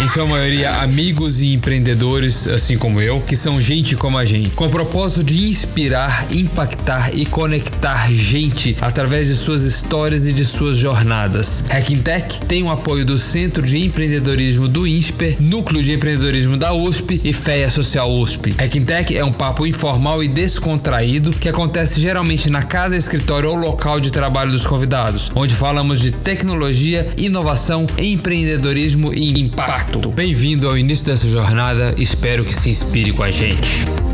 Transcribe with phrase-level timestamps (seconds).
[0.00, 4.50] em sua maioria amigos e empreendedores, assim como eu, que são gente como a gente,
[4.50, 10.44] com o propósito de inspirar, impactar e conectar gente através de suas histórias e de
[10.44, 11.64] suas jornadas.
[11.70, 16.72] Hacking Tech tem o apoio do Centro de Empreendedorismo do INSPER, Núcleo de Empreendedorismo da
[16.72, 18.54] USP e FEA Social USP.
[18.58, 23.56] Hacking Tech é um papo informal e descontraído que acontece geralmente na casa, escritório ou
[23.56, 29.83] local de trabalho dos convidados, onde falamos de tecnologia, inovação, empreendedorismo e impacto.
[30.14, 34.13] Bem-vindo ao início dessa jornada, espero que se inspire com a gente.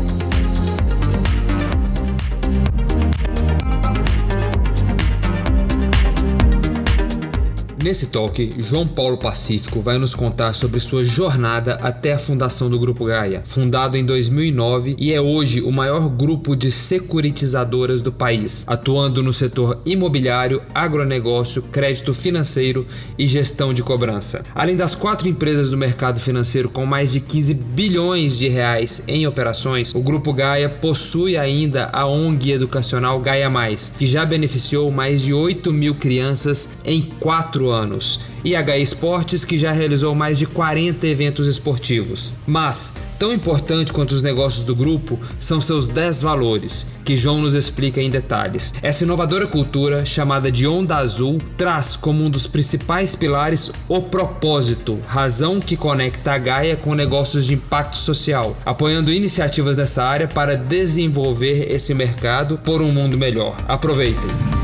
[7.83, 12.77] Nesse talk, João Paulo Pacífico vai nos contar sobre sua jornada até a fundação do
[12.77, 18.63] Grupo Gaia, fundado em 2009 e é hoje o maior grupo de securitizadoras do país,
[18.67, 22.85] atuando no setor imobiliário, agronegócio, crédito financeiro
[23.17, 24.45] e gestão de cobrança.
[24.53, 29.25] Além das quatro empresas do mercado financeiro com mais de 15 bilhões de reais em
[29.25, 35.23] operações, o Grupo Gaia possui ainda a ONG educacional Gaia Mais, que já beneficiou mais
[35.23, 40.45] de 8 mil crianças em quatro anos, e H Esportes, que já realizou mais de
[40.45, 42.33] 40 eventos esportivos.
[42.45, 47.53] Mas, tão importante quanto os negócios do grupo são seus 10 valores, que João nos
[47.53, 48.73] explica em detalhes.
[48.81, 54.99] Essa inovadora cultura, chamada de Onda Azul, traz como um dos principais pilares o propósito,
[55.05, 60.55] razão que conecta a Gaia com negócios de impacto social, apoiando iniciativas nessa área para
[60.55, 63.55] desenvolver esse mercado por um mundo melhor.
[63.67, 64.60] Aproveitem!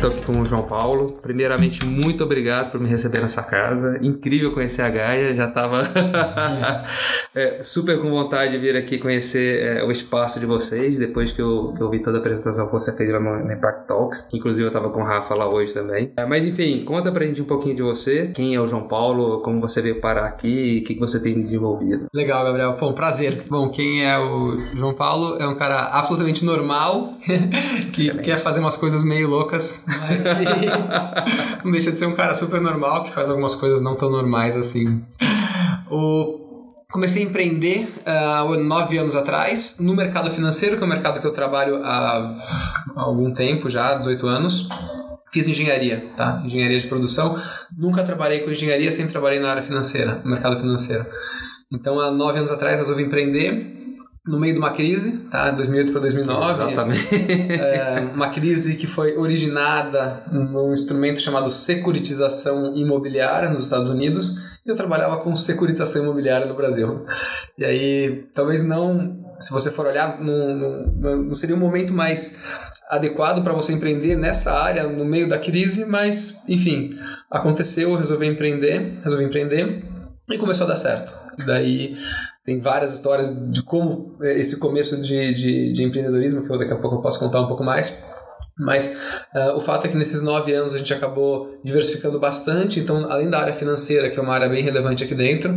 [0.00, 1.18] Estou aqui com o João Paulo.
[1.20, 3.98] Primeiramente, muito obrigado por me receber nessa casa.
[4.00, 5.34] Incrível conhecer a Gaia.
[5.34, 5.86] Já estava
[7.36, 11.42] é, super com vontade de vir aqui conhecer é, o espaço de vocês, depois que
[11.42, 14.30] eu, que eu vi toda a apresentação que você fez lá no, no Impact Talks.
[14.32, 16.10] Inclusive, eu estava com o Rafa lá hoje também.
[16.16, 18.28] É, mas enfim, conta pra gente um pouquinho de você.
[18.28, 19.42] Quem é o João Paulo?
[19.42, 20.80] Como você veio parar aqui?
[20.82, 22.06] O que, que você tem desenvolvido?
[22.14, 22.74] Legal, Gabriel.
[22.80, 23.42] Bom, prazer.
[23.50, 25.36] Bom, quem é o João Paulo?
[25.38, 27.12] É um cara absolutamente normal
[27.92, 28.24] que Excelente.
[28.24, 32.60] quer fazer umas coisas meio loucas mas que não deixa de ser um cara super
[32.60, 35.02] normal que faz algumas coisas não tão normais assim.
[35.90, 36.40] O
[36.90, 41.26] Comecei a empreender uh, nove anos atrás no mercado financeiro, que é um mercado que
[41.26, 42.36] eu trabalho há,
[42.96, 44.68] há algum tempo já, 18 anos.
[45.32, 46.42] Fiz engenharia, tá?
[46.44, 47.38] Engenharia de produção.
[47.78, 51.06] Nunca trabalhei com engenharia, sempre trabalhei na área financeira, no mercado financeiro.
[51.72, 53.79] Então, há nove anos atrás, resolvi empreender
[54.26, 55.50] no meio de uma crise, tá?
[55.50, 56.52] 2008 para 2009.
[56.52, 57.14] Exatamente.
[57.52, 64.60] É, uma crise que foi originada num instrumento chamado securitização imobiliária nos Estados Unidos.
[64.64, 67.06] E eu trabalhava com securitização imobiliária no Brasil.
[67.56, 72.70] E aí, talvez não, se você for olhar, não, não, não seria um momento mais
[72.90, 76.98] adequado para você empreender nessa área no meio da crise, mas enfim,
[77.30, 79.84] aconteceu, eu resolvi empreender, resolvi empreender
[80.28, 81.12] e começou a dar certo.
[81.38, 81.96] E daí
[82.50, 86.72] tem várias histórias de como é, esse começo de, de, de empreendedorismo, que eu daqui
[86.72, 87.96] a pouco eu posso contar um pouco mais.
[88.58, 92.80] Mas uh, o fato é que nesses nove anos a gente acabou diversificando bastante.
[92.80, 95.56] Então, além da área financeira, que é uma área bem relevante aqui dentro,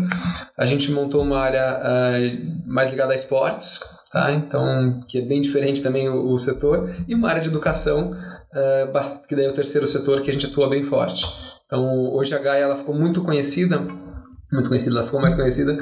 [0.56, 3.80] a gente montou uma área uh, mais ligada a esportes,
[4.12, 4.32] tá?
[4.32, 9.28] Então, que é bem diferente também o, o setor, e uma área de educação, uh,
[9.28, 11.26] que daí é o terceiro setor que a gente atua bem forte.
[11.66, 13.82] Então, hoje a Gaia ela ficou muito conhecida
[14.54, 15.78] muito conhecida, ela ficou mais conhecida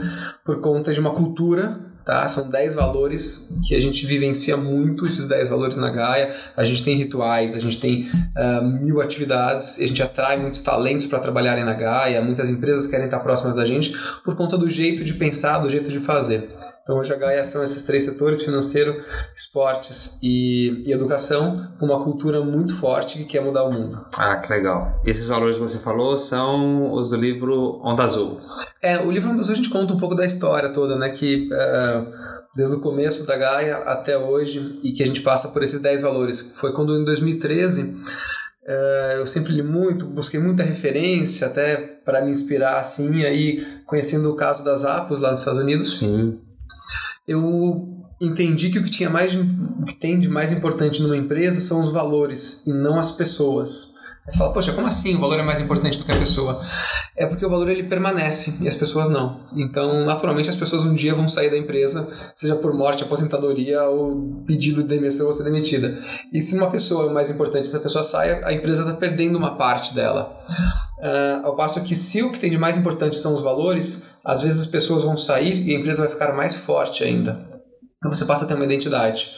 [0.45, 2.27] por conta de uma cultura, tá?
[2.27, 6.33] São 10 valores que a gente vivencia muito, esses 10 valores na Gaia.
[6.55, 11.05] A gente tem rituais, a gente tem uh, mil atividades, a gente atrai muitos talentos
[11.05, 13.93] para trabalharem na Gaia, muitas empresas querem estar próximas da gente
[14.23, 16.49] por conta do jeito de pensar, do jeito de fazer.
[16.83, 18.99] Então hoje a Gaia são esses três setores, financeiro,
[19.35, 24.03] esportes e, e, educação, com uma cultura muito forte que quer mudar o mundo.
[24.17, 24.99] Ah, que legal.
[25.05, 28.39] E esses valores que você falou são os do livro Onda Azul.
[28.81, 31.09] É, o livro Onda Azul a gente conta um pouco da história toda, né?
[31.09, 32.11] Que uh,
[32.55, 36.01] desde o começo da Gaia até hoje e que a gente passa por esses 10
[36.01, 36.55] valores.
[36.59, 38.01] Foi quando em 2013
[38.63, 44.29] Uh, eu sempre li muito, busquei muita referência até para me inspirar assim, aí conhecendo
[44.31, 45.97] o caso das Apos lá nos Estados Unidos.
[45.97, 46.39] Sim
[47.27, 51.59] eu entendi que o que tinha mais o que tem de mais importante numa empresa
[51.59, 53.99] são os valores e não as pessoas.
[54.27, 56.61] Você fala, poxa, como assim o valor é mais importante do que a pessoa?
[57.17, 59.47] É porque o valor ele permanece e as pessoas não.
[59.55, 64.43] Então, naturalmente, as pessoas um dia vão sair da empresa, seja por morte, aposentadoria ou
[64.45, 65.97] pedido de demissão ou ser demitida.
[66.31, 69.37] E se uma pessoa é mais importante, se a pessoa sai, a empresa está perdendo
[69.37, 70.39] uma parte dela.
[71.01, 74.41] Uh, ao passo que se o que tem de mais importante são os valores, às
[74.43, 77.39] vezes as pessoas vão sair e a empresa vai ficar mais forte ainda.
[77.97, 79.31] Então você passa a ter uma identidade.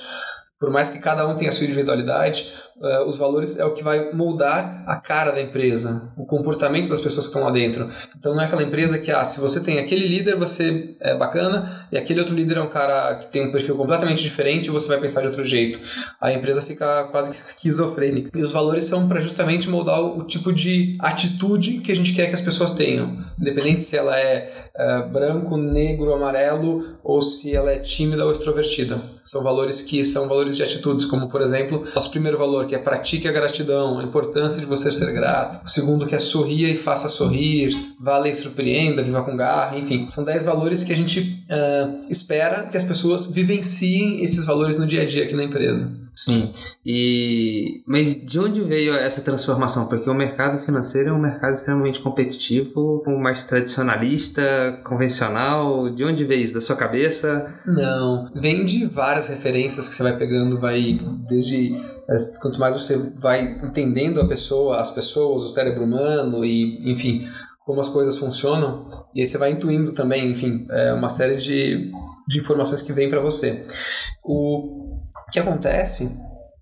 [0.60, 2.52] Por mais que cada um tenha a sua individualidade,
[2.84, 7.00] uh, os valores é o que vai moldar a cara da empresa, o comportamento das
[7.00, 7.90] pessoas que estão lá dentro.
[8.18, 11.88] Então não é aquela empresa que, ah, se você tem aquele líder, você é bacana,
[11.92, 15.00] e aquele outro líder é um cara que tem um perfil completamente diferente, você vai
[15.00, 15.80] pensar de outro jeito.
[16.20, 18.38] A empresa fica quase que esquizofrênica.
[18.38, 22.28] E os valores são para justamente moldar o tipo de atitude que a gente quer
[22.28, 27.72] que as pessoas tenham, independente se ela é uh, branco, negro, amarelo, ou se ela
[27.72, 29.00] é tímida ou extrovertida.
[29.24, 32.80] São valores que são valores de atitudes, como por exemplo, nosso primeiro valor, que é
[32.80, 35.66] pratique a gratidão, a importância de você ser grato.
[35.66, 40.08] O segundo, que é sorria e faça sorrir, vale e surpreenda, viva com garra, enfim.
[40.10, 44.86] São 10 valores que a gente uh, espera que as pessoas vivenciem esses valores no
[44.86, 46.03] dia a dia aqui na empresa.
[46.16, 46.52] Sim.
[46.86, 49.88] E mas de onde veio essa transformação?
[49.88, 55.90] Porque o mercado financeiro é um mercado extremamente competitivo, mais tradicionalista, convencional.
[55.90, 56.54] De onde veio isso?
[56.54, 57.60] Da sua cabeça?
[57.66, 61.74] Não, vem de várias referências que você vai pegando, vai desde
[62.42, 67.28] quanto mais você vai entendendo a pessoa, as pessoas, o cérebro humano e, enfim,
[67.66, 71.92] como as coisas funcionam, e aí você vai intuindo também, enfim, é uma série de,
[72.28, 73.62] de informações que vêm para você.
[74.26, 74.83] O
[75.32, 76.18] que acontece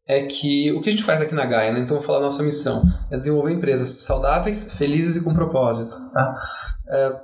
[0.08, 1.80] é que o que a gente faz aqui na Gaia, né?
[1.80, 5.96] então vou falar a nossa missão, é desenvolver empresas saudáveis, felizes e com propósito.
[6.12, 6.36] Tá?
[6.90, 7.16] É,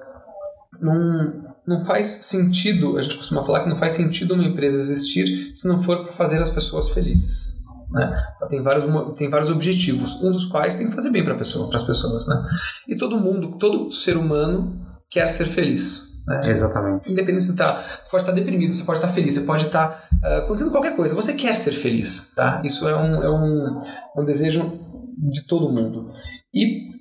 [0.80, 5.52] não, não faz sentido, a gente costuma falar que não faz sentido uma empresa existir
[5.56, 7.58] se não for para fazer as pessoas felizes.
[7.92, 8.14] Né?
[8.36, 8.86] Então, tem, vários,
[9.18, 12.28] tem vários objetivos, um dos quais tem que fazer bem para pessoa, as pessoas.
[12.28, 12.46] Né?
[12.88, 14.80] E todo mundo, todo ser humano
[15.10, 16.07] quer ser feliz.
[16.28, 16.42] Né?
[16.46, 17.10] Exatamente.
[17.10, 20.40] Independente se tá, você pode estar deprimido, você pode estar feliz, você pode estar uh,
[20.40, 21.16] acontecendo qualquer coisa.
[21.16, 22.62] Você quer ser feliz, tá?
[22.66, 23.82] Isso é um, é um,
[24.18, 24.78] é um desejo
[25.18, 26.12] de todo mundo.
[26.54, 26.92] E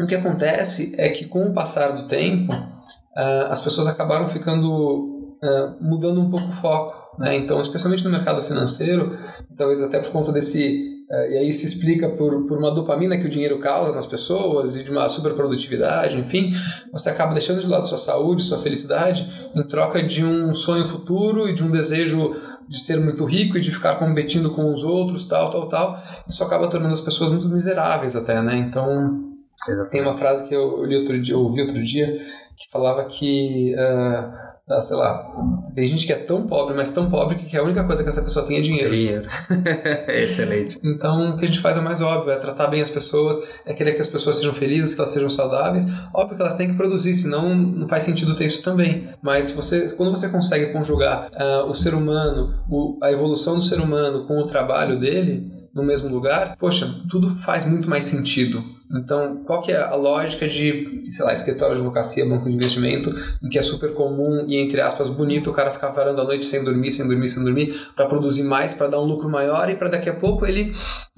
[0.00, 5.38] o que acontece é que com o passar do tempo, uh, as pessoas acabaram ficando
[5.42, 7.16] uh, mudando um pouco o foco.
[7.18, 7.36] Né?
[7.36, 9.16] Então, especialmente no mercado financeiro,
[9.56, 13.28] talvez até por conta desse e aí se explica por, por uma dopamina que o
[13.28, 16.54] dinheiro causa nas pessoas e de uma superprodutividade, enfim,
[16.90, 21.48] você acaba deixando de lado sua saúde, sua felicidade, em troca de um sonho futuro
[21.48, 22.34] e de um desejo
[22.66, 26.02] de ser muito rico e de ficar competindo com os outros, tal, tal, tal.
[26.26, 28.56] Isso acaba tornando as pessoas muito miseráveis até, né?
[28.56, 29.32] Então,
[29.68, 29.90] Exatamente.
[29.90, 32.18] tem uma frase que eu li outro dia, ouvi outro dia,
[32.56, 33.74] que falava que...
[33.74, 35.28] Uh, sei lá,
[35.74, 38.22] tem gente que é tão pobre, mas tão pobre que a única coisa que essa
[38.22, 38.90] pessoa tem é dinheiro.
[38.90, 39.28] Dinheiro.
[40.08, 40.78] Excelente.
[40.82, 43.74] Então, o que a gente faz é mais óbvio, é tratar bem as pessoas, é
[43.74, 45.84] querer que as pessoas sejam felizes, que elas sejam saudáveis.
[46.14, 49.08] Óbvio que elas têm que produzir, senão não faz sentido ter isso também.
[49.20, 53.80] Mas você, quando você consegue conjugar uh, o ser humano, o, a evolução do ser
[53.80, 58.62] humano com o trabalho dele no mesmo lugar, poxa, tudo faz muito mais sentido.
[58.94, 63.14] Então, qual que é a lógica de, sei lá, escritório de advocacia, banco de investimento,
[63.42, 66.44] em que é super comum e, entre aspas, bonito o cara ficar varando a noite
[66.44, 69.76] sem dormir, sem dormir, sem dormir, para produzir mais, para dar um lucro maior e
[69.76, 70.72] para daqui a pouco ele...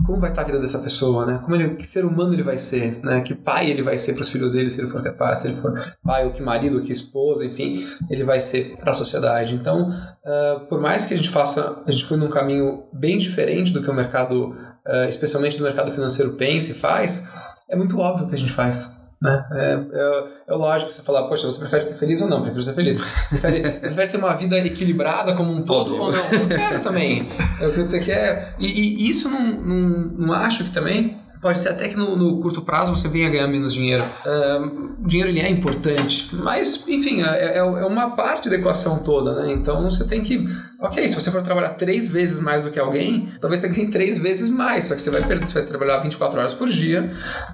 [0.04, 1.40] Como vai estar a vida dessa pessoa, né?
[1.42, 3.22] Como ele, que ser humano ele vai ser, né?
[3.22, 5.56] Que pai ele vai ser para os filhos dele, se ele for pai, se ele
[5.56, 5.72] for
[6.04, 9.54] pai, ou que marido, ou que esposa, enfim, ele vai ser para a sociedade.
[9.54, 13.72] Então, uh, por mais que a gente faça, a gente foi num caminho bem diferente
[13.72, 18.28] do que o mercado, uh, especialmente do mercado financeiro, pensa e faz, é muito óbvio
[18.28, 19.04] que a gente faz.
[19.22, 19.46] Né?
[19.52, 22.42] É, é, é lógico você falar, poxa, você prefere ser feliz ou não?
[22.42, 23.00] Prefiro ser feliz.
[23.30, 26.24] Prefere, você prefere ter uma vida equilibrada como um todo ou não?
[26.32, 27.28] Eu quero também.
[27.60, 28.54] É o que você quer.
[28.58, 29.78] E, e isso não, não,
[30.18, 33.46] não acho que também Pode ser até que no, no, curto prazo você venha ganhar
[33.46, 34.02] menos dinheiro.
[34.24, 39.00] Uh, o dinheiro ele é importante, mas enfim, é, é, é, uma parte da equação
[39.00, 39.52] toda, né?
[39.52, 40.42] Então você tem que.
[40.80, 44.16] Ok, se você for trabalhar três vezes mais do que alguém, talvez você ganhe três
[44.16, 47.10] vezes mais, só que você vai perder, você vai trabalhar 24 horas por dia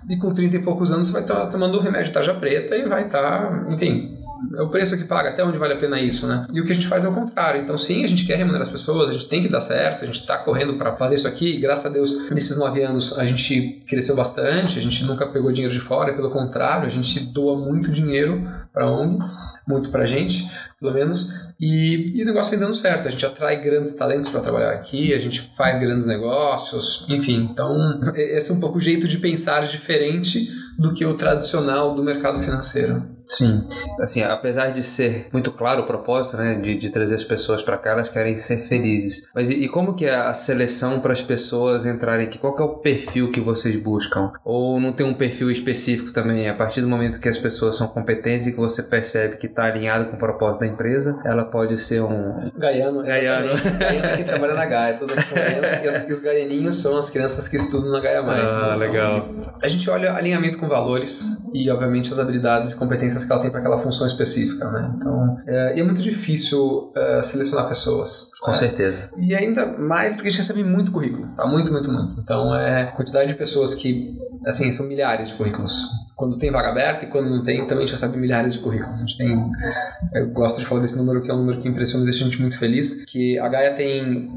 [0.08, 2.88] e com 30 e poucos anos você vai estar tomando o remédio tarja preta e
[2.88, 4.19] vai estar, enfim,
[4.56, 6.46] é o preço que paga, até onde vale a pena isso, né?
[6.52, 7.60] E o que a gente faz é o contrário.
[7.60, 10.06] Então, sim, a gente quer remunerar as pessoas, a gente tem que dar certo, a
[10.06, 11.58] gente está correndo para fazer isso aqui.
[11.58, 15.72] Graças a Deus, nesses nove anos, a gente cresceu bastante, a gente nunca pegou dinheiro
[15.72, 19.18] de fora, pelo contrário, a gente doa muito dinheiro para a ONG,
[19.66, 23.06] muito para a gente, pelo menos, e, e, o negócio vem dando certo.
[23.06, 27.48] A gente atrai grandes talentos para trabalhar aqui, a gente faz grandes negócios, enfim.
[27.52, 32.02] Então, esse é um pouco o jeito de pensar diferente do que o tradicional do
[32.02, 33.02] mercado financeiro.
[33.30, 33.64] Sim,
[34.00, 37.78] assim, apesar de ser muito claro o propósito, né, de, de trazer as pessoas para
[37.78, 39.28] cá, elas querem ser felizes.
[39.32, 42.38] Mas e, e como que é a seleção para as pessoas entrarem aqui?
[42.38, 44.32] Qual que é o perfil que vocês buscam?
[44.44, 46.48] Ou não tem um perfil específico também?
[46.48, 49.64] A partir do momento que as pessoas são competentes e que você percebe que está
[49.64, 52.50] alinhado com o propósito da empresa, ela pode ser um...
[52.56, 53.54] Gaiano, Gaiano.
[53.78, 54.94] Gaiano é quem trabalha na Gaia.
[54.94, 58.50] Todos aqui são gaianos e, os gaianinhos são as crianças que estudam na Gaia Mais.
[58.50, 59.28] Ah, legal.
[59.62, 63.50] A gente olha alinhamento com valores e, obviamente, as habilidades e competências que ela tem
[63.50, 64.92] para aquela função específica, né?
[64.96, 68.30] Então, é, e é muito difícil é, selecionar pessoas.
[68.40, 68.56] Com né?
[68.56, 69.10] certeza.
[69.16, 71.46] E ainda mais porque a gente recebe muito currículo, tá?
[71.46, 72.20] Muito, muito, muito.
[72.20, 75.88] Então, é a quantidade de pessoas que, assim, são milhares de currículos.
[76.16, 78.98] Quando tem vaga aberta e quando não tem, também a gente recebe milhares de currículos.
[78.98, 79.50] A gente tem,
[80.14, 82.28] eu gosto de falar desse número que é um número que impressiona e deixa a
[82.28, 84.30] gente muito feliz, que a Gaia tem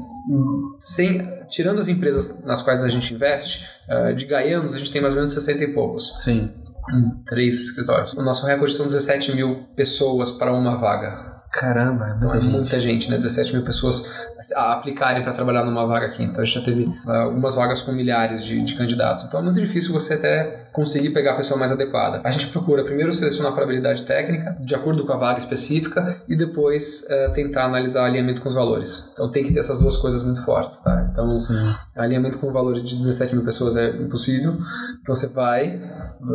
[0.80, 5.00] sem, tirando as empresas nas quais a gente investe, uh, de gaianos a gente tem
[5.00, 6.22] mais ou menos 60 e poucos.
[6.24, 6.50] Sim.
[6.92, 8.12] Em três escritórios.
[8.14, 11.33] O nosso recorde são 17 mil pessoas para uma vaga.
[11.54, 12.52] Caramba, é muita Então é gente.
[12.52, 13.16] muita gente, né?
[13.16, 16.22] 17 mil pessoas a aplicarem para trabalhar numa vaga aqui.
[16.22, 19.24] Então a gente já teve uh, algumas vagas com milhares de, de, candidatos.
[19.24, 22.20] Então é muito difícil você até conseguir pegar a pessoa mais adequada.
[22.24, 26.34] A gente procura primeiro selecionar por habilidade técnica, de acordo com a vaga específica, e
[26.34, 29.12] depois uh, tentar analisar alinhamento com os valores.
[29.12, 31.08] Então tem que ter essas duas coisas muito fortes, tá?
[31.10, 31.74] Então Sim.
[31.94, 34.54] alinhamento com valores de 17 mil pessoas é impossível.
[35.00, 35.80] Então você vai,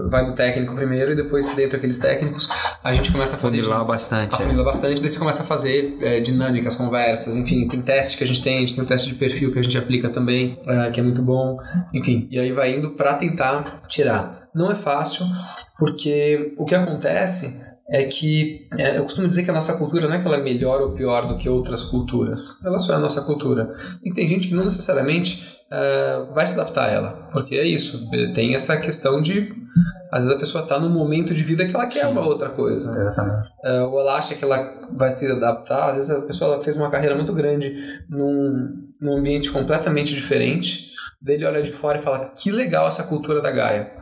[0.07, 2.47] vai no técnico primeiro e depois dentro daqueles técnicos
[2.83, 4.33] a gente começa a fazer Funilar bastante.
[4.33, 8.27] Afunilar bastante, daí você começa a fazer é, dinâmicas, conversas, enfim, tem teste que a
[8.27, 10.91] gente tem, a gente tem um teste de perfil que a gente aplica também, é,
[10.91, 11.57] que é muito bom,
[11.93, 14.47] enfim, e aí vai indo para tentar tirar.
[14.53, 15.25] Não é fácil,
[15.77, 20.15] porque o que acontece é que é, eu costumo dizer que a nossa cultura não
[20.15, 22.99] é que ela é melhor ou pior do que outras culturas, ela só é a
[22.99, 23.73] nossa cultura.
[24.03, 28.09] E tem gente que não necessariamente uh, vai se adaptar a ela, porque é isso,
[28.33, 29.51] tem essa questão de
[30.11, 32.11] às vezes a pessoa está num momento de vida que ela quer Sim.
[32.11, 32.89] uma outra coisa.
[33.63, 35.89] Uh, ou ela acha que ela vai se adaptar.
[35.89, 37.71] Às vezes a pessoa fez uma carreira muito grande
[38.09, 40.89] num, num ambiente completamente diferente.
[41.21, 43.98] Daí ele olha de fora e fala: que legal essa cultura da Gaia.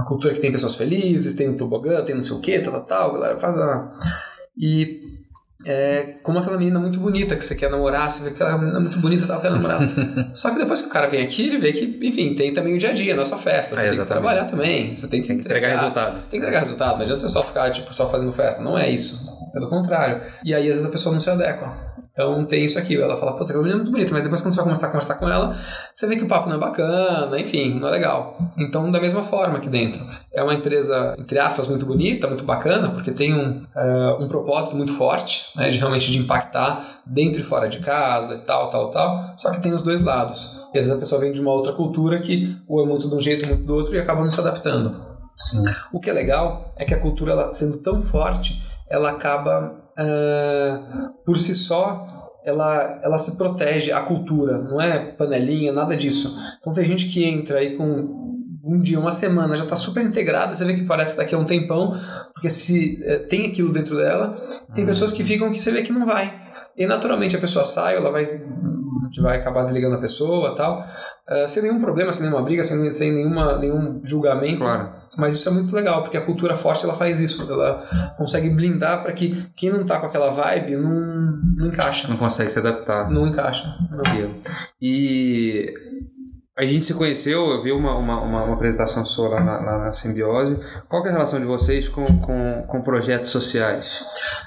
[0.00, 2.72] Uma cultura que tem pessoas felizes, tem um tobogã, tem não sei o que, tal,
[2.72, 3.12] tal, tal.
[3.14, 3.92] Galera faz a.
[4.56, 5.00] E
[5.66, 8.58] é como aquela menina muito bonita que você quer namorar, você vê que ela é
[8.58, 9.80] menina muito bonita, tal, quer namorar.
[10.34, 12.78] Só que depois que o cara vem aqui, ele vê que, enfim, tem também o
[12.78, 14.22] dia a dia, não é só festa, você É, tem que exatamente.
[14.24, 16.12] trabalhar também, você tem que Tem que entregar resultado.
[16.30, 18.90] Tem que entregar resultado, não adianta você só ficar, tipo, só fazendo festa, não é
[18.90, 19.20] isso,
[19.52, 20.22] pelo contrário.
[20.44, 21.90] E aí, às vezes, a pessoa não se adequa.
[22.12, 24.52] Então tem isso aqui, ela fala, putz, aquela menina é muito bonita, mas depois quando
[24.52, 25.56] você vai começar a conversar com ela,
[25.94, 28.36] você vê que o papo não é bacana, enfim, não é legal.
[28.58, 30.04] Então, da mesma forma aqui dentro.
[30.32, 34.76] É uma empresa, entre aspas, muito bonita, muito bacana, porque tem um, uh, um propósito
[34.76, 38.90] muito forte, né, de realmente de impactar dentro e fora de casa e tal, tal,
[38.90, 39.34] tal.
[39.36, 40.68] Só que tem os dois lados.
[40.74, 43.14] E às vezes a pessoa vem de uma outra cultura que ou é muito de
[43.14, 45.10] um jeito, muito do outro e acaba não se adaptando.
[45.36, 45.64] Sim.
[45.92, 51.12] O que é legal é que a cultura, ela, sendo tão forte, ela acaba uh,
[51.24, 52.06] por si só
[52.44, 56.36] ela, ela se protege a cultura, não é panelinha, nada disso.
[56.58, 58.30] Então tem gente que entra aí com
[58.64, 61.38] um dia, uma semana, já está super integrada, você vê que parece que daqui a
[61.38, 61.98] um tempão,
[62.34, 64.34] porque se eh, tem aquilo dentro dela,
[64.74, 66.32] tem pessoas que ficam que você vê que não vai.
[66.76, 68.24] E naturalmente a pessoa sai, ela vai,
[69.10, 72.90] gente vai acabar desligando a pessoa tal, uh, sem nenhum problema, sem nenhuma briga, sem,
[72.92, 74.60] sem nenhuma, nenhum julgamento.
[74.60, 75.00] Claro.
[75.18, 77.84] Mas isso é muito legal, porque a cultura forte ela faz isso, ela
[78.16, 82.08] consegue blindar para que quem não tá com aquela vibe não, não encaixa.
[82.08, 83.10] Não consegue se adaptar.
[83.10, 83.76] Não encaixa.
[83.90, 84.04] Não.
[84.80, 85.74] E
[86.60, 89.78] a gente se conheceu, eu vi uma, uma, uma, uma apresentação sua lá na, lá
[89.78, 90.58] na Simbiose.
[90.90, 94.04] Qual é a relação de vocês com, com, com projetos sociais?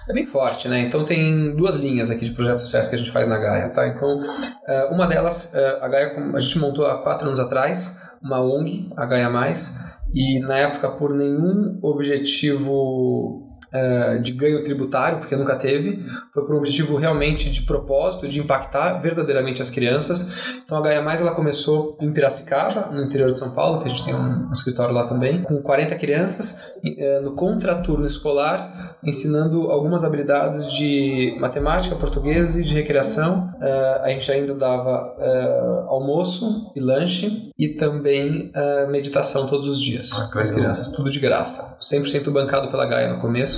[0.08, 0.80] É bem forte, né?
[0.82, 3.88] Então tem duas linhas aqui de projetos sociais que a gente faz na Gaia, tá?
[3.88, 4.20] Então,
[4.68, 8.92] eh, uma delas, eh, a Gaia, a gente montou há quatro anos atrás, uma ONG,
[8.96, 15.56] a Gaia Mais, e na época por nenhum objetivo uh, de ganho tributário, porque nunca
[15.56, 16.04] teve,
[16.34, 20.62] foi por um objetivo realmente de propósito, de impactar verdadeiramente as crianças.
[20.64, 23.90] Então a Gaia Mais ela começou em Piracicaba, no interior de São Paulo, que a
[23.90, 29.70] gente tem um, um escritório lá também, com 40 crianças, uh, no contraturno escolar, ensinando
[29.72, 33.50] algumas habilidades de matemática, português e de recreação.
[33.56, 35.14] Uh, a gente ainda dava
[35.88, 38.52] almoço e lanche e também
[38.90, 41.78] meditação todos os dias Ah, para as crianças, tudo de graça.
[41.80, 43.53] 100% bancado pela Gaia no começo.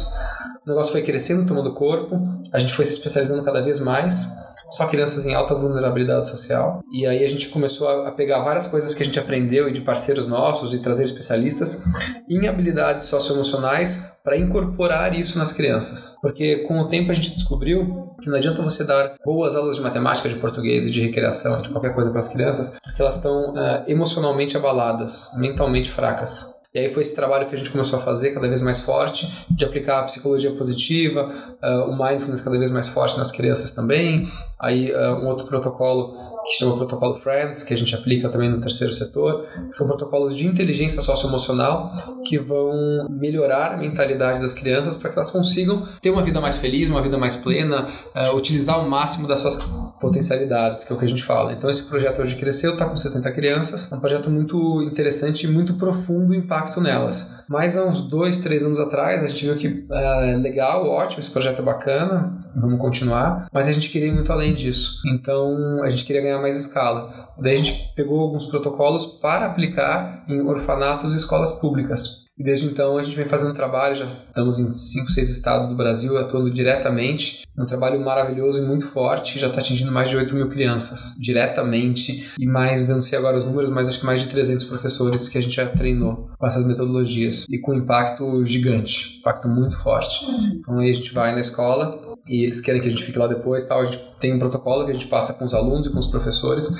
[0.66, 2.20] O negócio foi crescendo, tomando corpo,
[2.52, 4.46] a gente foi se especializando cada vez mais.
[4.72, 6.82] Só crianças em alta vulnerabilidade social.
[6.92, 9.82] E aí a gente começou a, pegar várias coisas que a gente aprendeu e de
[9.82, 11.84] parceiros nossos e trazer especialistas
[12.28, 16.16] em habilidades socioemocionais para incorporar isso nas crianças.
[16.20, 19.84] Porque com o tempo a gente descobriu que não adianta você dar boas aulas de
[19.84, 23.54] matemática, de português e de recreação, de qualquer coisa para as crianças, porque elas estão
[23.56, 26.55] ah, emocionalmente abaladas, mentalmente fracas.
[26.76, 29.46] E aí foi esse trabalho que a gente começou a fazer cada vez mais forte,
[29.50, 31.32] de aplicar a psicologia positiva,
[31.64, 34.30] uh, o mindfulness cada vez mais forte nas crianças também.
[34.60, 36.14] Aí uh, um outro protocolo
[36.44, 40.46] que chama Protocolo Friends, que a gente aplica também no terceiro setor, são protocolos de
[40.46, 41.94] inteligência socioemocional
[42.26, 46.58] que vão melhorar a mentalidade das crianças para que elas consigam ter uma vida mais
[46.58, 49.56] feliz, uma vida mais plena, uh, utilizar o máximo das suas
[50.00, 51.54] potencialidades, que é o que a gente fala.
[51.54, 55.50] Então esse projeto hoje cresceu, está com 70 crianças, é um projeto muito interessante e
[55.50, 57.46] muito profundo o impacto nelas.
[57.50, 61.30] Mas há uns dois, três anos atrás, a gente viu que é legal, ótimo, esse
[61.30, 65.02] projeto é bacana, vamos continuar, mas a gente queria ir muito além disso.
[65.08, 67.30] Então a gente queria ganhar mais escala.
[67.38, 72.25] Daí a gente pegou alguns protocolos para aplicar em orfanatos e escolas públicas.
[72.38, 75.76] E desde então a gente vem fazendo trabalho, já estamos em 5, 6 estados do
[75.76, 77.48] Brasil atuando diretamente.
[77.58, 82.34] Um trabalho maravilhoso e muito forte, já está atingindo mais de 8 mil crianças diretamente.
[82.38, 85.30] E mais, eu não sei agora os números, mas acho que mais de 300 professores
[85.30, 87.46] que a gente já treinou com essas metodologias.
[87.50, 90.26] E com impacto gigante, impacto muito forte.
[90.56, 93.28] Então aí a gente vai na escola e eles querem que a gente fique lá
[93.28, 93.80] depois tal.
[93.80, 96.08] A gente tem um protocolo que a gente passa com os alunos e com os
[96.08, 96.76] professores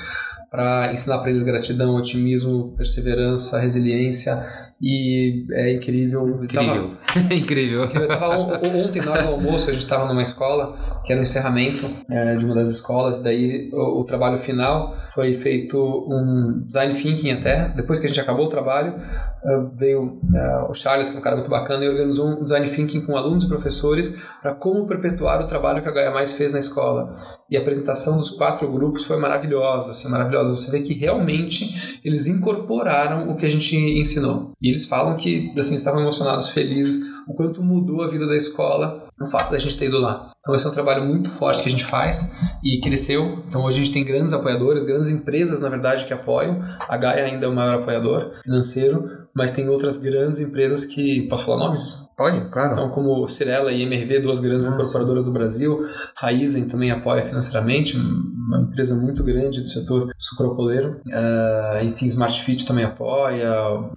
[0.50, 4.40] para ensinar para eles gratidão, otimismo, perseverança, resiliência
[4.80, 6.22] e é incrível.
[6.42, 6.90] Incrível.
[7.06, 7.88] Tava, incrível.
[7.94, 11.20] Eu tava, ontem, na hora do almoço, a gente estava numa escola, que era o
[11.20, 16.62] um encerramento é, de uma das escolas, daí o, o, trabalho final foi feito um
[16.66, 21.08] design thinking até, depois que a gente acabou o trabalho, uh, veio uh, o Charles,
[21.08, 24.22] que é um cara muito bacana, e organizou um design thinking com alunos e professores
[24.42, 27.16] para como perpetuar o trabalho que a Gaia Mais fez na escola.
[27.50, 30.35] E a apresentação dos quatro grupos foi maravilhosa, assim, maravilhosa.
[30.44, 34.52] Você vê que realmente eles incorporaram o que a gente ensinou.
[34.60, 39.05] E eles falam que assim, estavam emocionados, felizes, o quanto mudou a vida da escola
[39.20, 40.32] o fato da gente ter ido lá.
[40.40, 43.42] Então esse é um trabalho muito forte que a gente faz e cresceu.
[43.48, 46.60] Então hoje a gente tem grandes apoiadores, grandes empresas, na verdade, que apoiam.
[46.88, 51.26] A Gaia ainda é o maior apoiador financeiro, mas tem outras grandes empresas que...
[51.28, 52.08] Posso falar nomes?
[52.16, 52.74] Pode, claro.
[52.74, 55.80] Então como Cirela e MRV, duas grandes ah, incorporadoras do Brasil.
[56.16, 61.00] Raizen também apoia financeiramente, uma empresa muito grande do setor sucrocoleiro.
[61.06, 63.50] Uh, enfim, Smart Fit também apoia.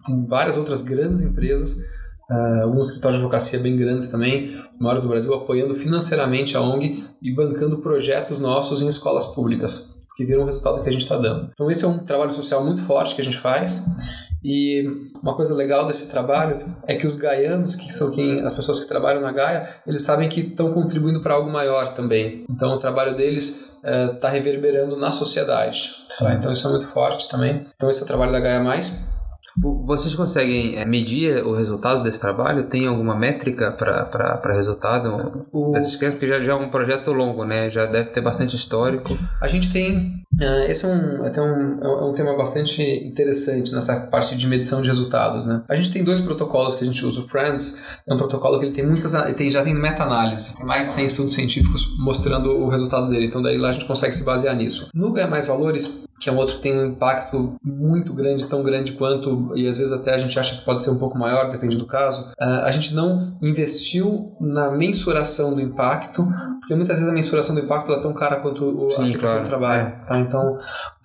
[0.03, 1.77] Tem várias outras grandes empresas
[2.29, 7.03] Uh, alguns escritórios de advocacia bem grandes também, maiores do Brasil, apoiando financeiramente a ONG
[7.21, 11.17] e bancando projetos nossos em escolas públicas, que viram o resultado que a gente está
[11.17, 11.49] dando.
[11.51, 13.85] Então, esse é um trabalho social muito forte que a gente faz.
[14.43, 14.85] E
[15.21, 18.87] uma coisa legal desse trabalho é que os gaianos, que são quem, as pessoas que
[18.87, 22.45] trabalham na Gaia, eles sabem que estão contribuindo para algo maior também.
[22.49, 25.91] Então, o trabalho deles está uh, reverberando na sociedade.
[26.39, 27.65] Então, isso é muito forte também.
[27.75, 29.18] Então, esse é o trabalho da Gaia Mais.
[29.61, 32.65] Vocês conseguem é, medir o resultado desse trabalho?
[32.65, 35.71] Tem alguma métrica para resultado o...
[35.71, 36.19] dessas crianças?
[36.19, 37.69] Porque já, já é um projeto longo, né?
[37.69, 39.17] Já deve ter bastante histórico.
[39.41, 40.23] A gente tem.
[40.39, 44.81] Uh, esse é um, até um, é um tema bastante interessante nessa parte de medição
[44.81, 45.63] de resultados, né?
[45.67, 47.19] A gente tem dois protocolos que a gente usa.
[47.19, 49.13] O Friends é um protocolo que ele tem muitas.
[49.13, 50.55] Ele tem, já tem meta-análise.
[50.55, 53.25] Tem mais de 100 estudos científicos mostrando o resultado dele.
[53.25, 54.89] Então, daí lá a gente consegue se basear nisso.
[54.93, 58.61] No Ganha Mais Valores, que é um outro que tem um impacto muito grande, tão
[58.61, 61.51] grande quanto, e às vezes até a gente acha que pode ser um pouco maior,
[61.51, 62.29] depende do caso.
[62.39, 66.27] Uh, a gente não investiu na mensuração do impacto,
[66.59, 69.41] porque muitas vezes a mensuração do impacto é tão cara quanto o, Sim, a claro.
[69.41, 69.87] do trabalho.
[69.87, 70.05] É.
[70.05, 70.19] Tá?
[70.19, 70.57] Então,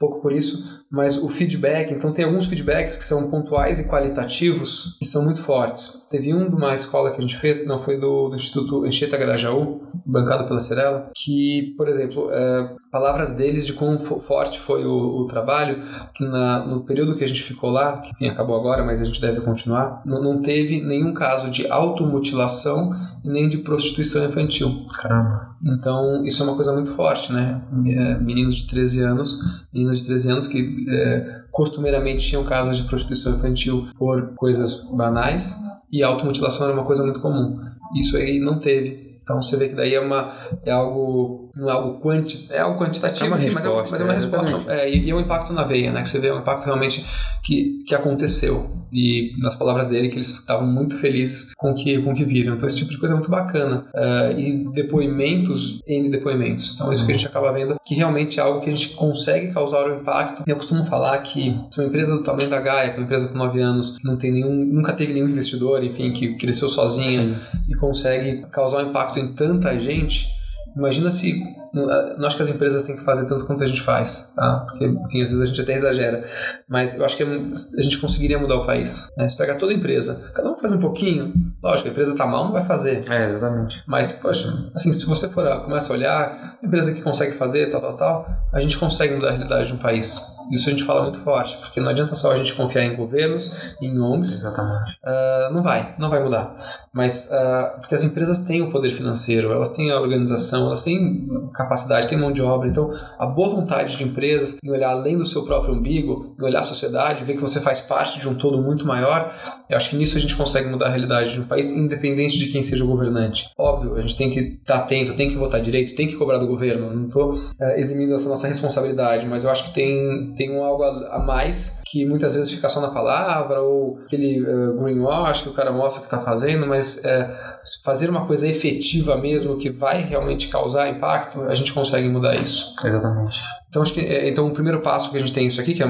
[0.04, 4.98] pouco por isso, mas o feedback, então tem alguns feedbacks que são pontuais e qualitativos
[5.00, 6.08] e são muito fortes.
[6.10, 9.16] Teve um de uma escola que a gente fez, não foi do, do Instituto Anchieta
[9.16, 15.04] Grajaú, bancado pela Cirela, que, por exemplo, uh, palavras deles de quão forte foi o
[15.04, 15.82] o, trabalho,
[16.14, 19.04] que na, no período que a gente ficou lá, que enfim, acabou agora, mas a
[19.04, 22.90] gente deve continuar, não, não teve nenhum caso de automutilação
[23.24, 24.86] nem de prostituição infantil.
[25.00, 25.56] Caramba.
[25.64, 27.62] Então, isso é uma coisa muito forte, né?
[27.86, 32.84] É, meninos de 13 anos, meninas de 13 anos que é, costumeiramente tinham casos de
[32.84, 35.56] prostituição infantil por coisas banais
[35.90, 37.52] e automutilação era uma coisa muito comum.
[37.96, 39.18] Isso aí não teve.
[39.22, 40.32] Então você vê que daí é uma
[40.64, 44.00] é algo não é algo quanti, é algo quantitativo, é enfim, resposta, mas, é, mas
[44.00, 46.02] é uma é, resposta é, e, é um impacto na veia, né?
[46.02, 47.04] Que você vê um impacto realmente
[47.42, 52.14] que, que aconteceu e nas palavras dele que eles estavam muito felizes com que com
[52.14, 52.54] que viram.
[52.54, 56.74] Então esse tipo de coisa é muito bacana uh, e depoimentos em depoimentos.
[56.74, 59.52] Então isso que a gente acaba vendo que realmente é algo que a gente consegue
[59.52, 60.44] causar o um impacto.
[60.46, 63.28] Eu costumo falar que se uma empresa do tamanho da Gaia, que é uma empresa
[63.28, 67.22] com 9 anos, que não tem nenhum, nunca teve nenhum investidor, enfim, que cresceu sozinha
[67.22, 67.36] Sim.
[67.68, 70.28] e consegue causar um impacto em tanta gente,
[70.76, 71.42] imagina se
[71.74, 74.60] não acho que as empresas têm que fazer tanto quanto a gente faz, tá?
[74.60, 76.24] Porque, enfim, às vezes a gente até exagera.
[76.68, 79.08] Mas eu acho que a gente conseguiria mudar o país.
[79.16, 79.28] Né?
[79.28, 81.32] Se pega toda empresa, cada um faz um pouquinho,
[81.64, 83.10] Lógico, a empresa tá mal, não vai fazer.
[83.10, 83.82] É, exatamente.
[83.86, 87.80] Mas, poxa, assim, se você for começa a olhar, a empresa que consegue fazer, tal,
[87.80, 90.34] tal, tal, a gente consegue mudar a realidade de um país.
[90.52, 93.74] Isso a gente fala muito forte, porque não adianta só a gente confiar em governos,
[93.80, 94.40] em ONGs.
[94.40, 94.98] Exatamente.
[95.02, 96.54] Uh, não vai, não vai mudar.
[96.92, 101.28] Mas, uh, porque as empresas têm o poder financeiro, elas têm a organização, elas têm
[101.52, 102.68] capacidade, têm mão de obra.
[102.68, 106.60] Então, a boa vontade de empresas em olhar além do seu próprio umbigo, em olhar
[106.60, 109.32] a sociedade, ver que você faz parte de um todo muito maior,
[109.68, 112.46] eu acho que nisso a gente consegue mudar a realidade de um país, independente de
[112.46, 113.50] quem seja o governante.
[113.58, 116.46] Óbvio, a gente tem que estar atento, tem que votar direito, tem que cobrar do
[116.46, 116.94] governo.
[116.94, 120.82] Não estou uh, eximindo essa nossa responsabilidade, mas eu acho que tem tem um algo
[120.82, 125.48] a, a, mais que muitas vezes fica só na palavra ou aquele uh, greenwash que
[125.48, 129.70] o cara mostra o que está fazendo, mas uh, fazer uma coisa efetiva mesmo que
[129.70, 132.74] vai realmente causar impacto, a gente consegue mudar isso.
[132.84, 133.32] Exatamente.
[133.68, 135.82] Então, acho que, é, então, o primeiro passo que a gente tem isso aqui, que
[135.82, 135.86] é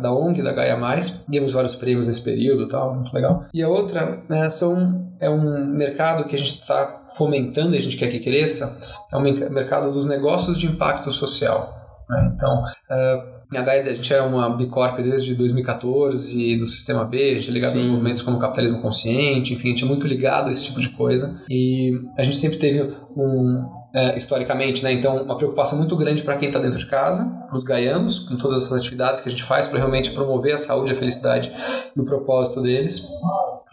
[0.00, 3.44] da ONG, da Gaia Mais, ganhamos vários prêmios nesse período e tal, muito legal.
[3.52, 7.82] E a outra né, são, é um mercado que a gente está fomentando e a
[7.82, 8.78] gente quer que cresça,
[9.12, 11.74] é um mercado dos negócios de impacto social.
[12.08, 12.32] Né?
[12.34, 17.34] Então, uh, a Gaia, a gente é uma Bicorp desde 2014 do Sistema B, a
[17.34, 17.88] gente é ligado Sim.
[17.88, 20.88] a movimentos como capitalismo consciente, enfim, a gente é muito ligado a esse tipo de
[20.90, 21.42] coisa.
[21.50, 24.92] E a gente sempre teve um, é, historicamente, né?
[24.92, 28.36] Então, uma preocupação muito grande para quem está dentro de casa, para os gaianos, com
[28.36, 31.52] todas essas atividades que a gente faz para realmente promover a saúde, a felicidade
[31.96, 33.08] e o propósito deles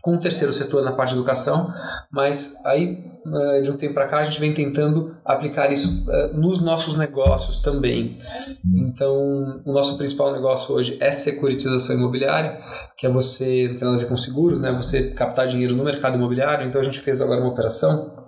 [0.05, 1.67] com o terceiro setor na parte de educação,
[2.11, 6.29] mas aí eh, de um tempo para cá a gente vem tentando aplicar isso eh,
[6.31, 8.19] nos nossos negócios também.
[8.63, 12.61] Então, o nosso principal negócio hoje é securitização imobiliária,
[12.95, 14.71] que é você, não tem nada a ver com seguros, né?
[14.73, 16.67] Você captar dinheiro no mercado imobiliário.
[16.67, 18.24] Então, a gente fez agora uma operação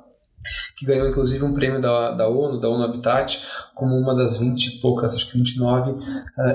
[0.76, 3.42] que ganhou inclusive um prêmio da, da ONU, da ONU Habitat,
[3.74, 5.98] como uma das 20 e poucas, acho que 29 uh,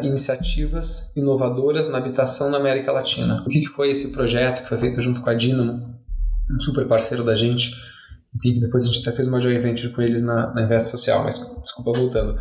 [0.02, 3.42] iniciativas inovadoras na habitação na América Latina.
[3.46, 5.94] O que, que foi esse projeto que foi feito junto com a Dynamo,
[6.50, 7.72] um super parceiro da gente,
[8.34, 11.22] enfim, depois a gente até fez uma joint venture com eles na, na Invest Social,
[11.22, 12.38] mas desculpa, voltando.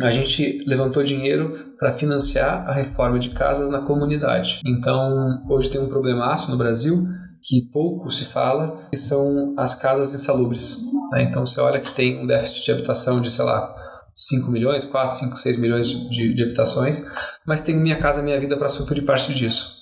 [0.00, 4.60] A gente levantou dinheiro para financiar a reforma de casas na comunidade.
[4.64, 7.04] Então, hoje tem um problemaço no Brasil
[7.48, 10.82] que pouco se fala, que são as casas insalubres.
[11.10, 11.22] Né?
[11.22, 13.74] Então você olha que tem um déficit de habitação de, sei lá,
[14.14, 17.06] 5 milhões, 4, 5, 6 milhões de, de habitações,
[17.46, 19.78] mas tem Minha Casa Minha Vida para suprir parte disso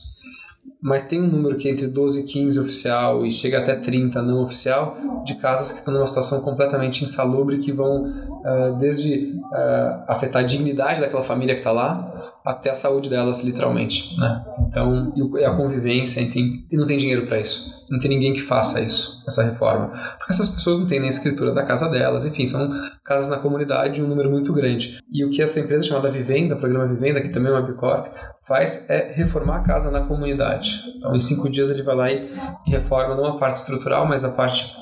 [0.86, 4.22] mas tem um número que é entre 12 e 15 oficial e chega até 30
[4.22, 10.04] não oficial de casas que estão numa situação completamente insalubre que vão uh, desde uh,
[10.06, 14.44] afetar a dignidade daquela família que está lá até a saúde delas literalmente né?
[14.68, 18.40] então e a convivência enfim e não tem dinheiro para isso não tem ninguém que
[18.40, 22.46] faça isso essa reforma porque essas pessoas não têm nem escritura da casa delas enfim
[22.46, 22.68] são
[23.04, 26.86] casas na comunidade um número muito grande e o que essa empresa chamada Vivenda programa
[26.86, 28.06] Vivenda que também é uma Bicorp
[28.46, 32.30] faz é reformar a casa na comunidade então, em cinco dias ele vai lá e
[32.66, 34.76] reforma não a parte estrutural, mas a parte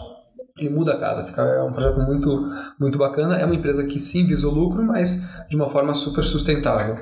[0.57, 2.45] ele muda a casa, fica é um projeto muito
[2.79, 3.37] muito bacana.
[3.37, 6.97] É uma empresa que sim visa o lucro, mas de uma forma super sustentável.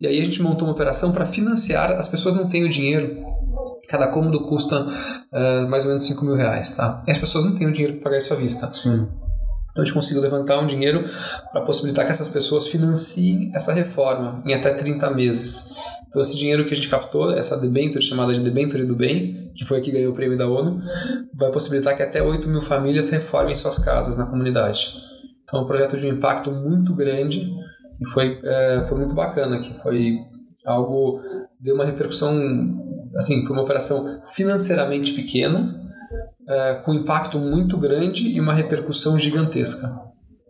[0.00, 1.92] E aí a gente montou uma operação para financiar.
[1.92, 3.24] As pessoas não têm o dinheiro.
[3.88, 7.02] Cada cômodo custa uh, mais ou menos 5 mil reais, tá?
[7.06, 8.70] E as pessoas não têm o dinheiro para pagar isso à vista.
[8.72, 9.08] Sim.
[9.70, 11.04] Então a gente conseguiu levantar um dinheiro
[11.52, 15.74] para possibilitar que essas pessoas financiem essa reforma em até 30 meses.
[16.14, 19.64] Então, esse dinheiro que a gente captou, essa debenture chamada de debenture do bem, que
[19.64, 20.80] foi a que ganhou o prêmio da ONU,
[21.34, 24.94] vai possibilitar que até 8 mil famílias reformem suas casas na comunidade.
[25.42, 27.52] Então, é um projeto de um impacto muito grande
[28.00, 30.16] e foi, é, foi muito bacana, que foi
[30.66, 31.20] algo,
[31.60, 32.34] deu uma repercussão,
[33.16, 34.04] assim, foi uma operação
[34.34, 35.80] financeiramente pequena,
[36.48, 39.86] é, com impacto muito grande e uma repercussão gigantesca.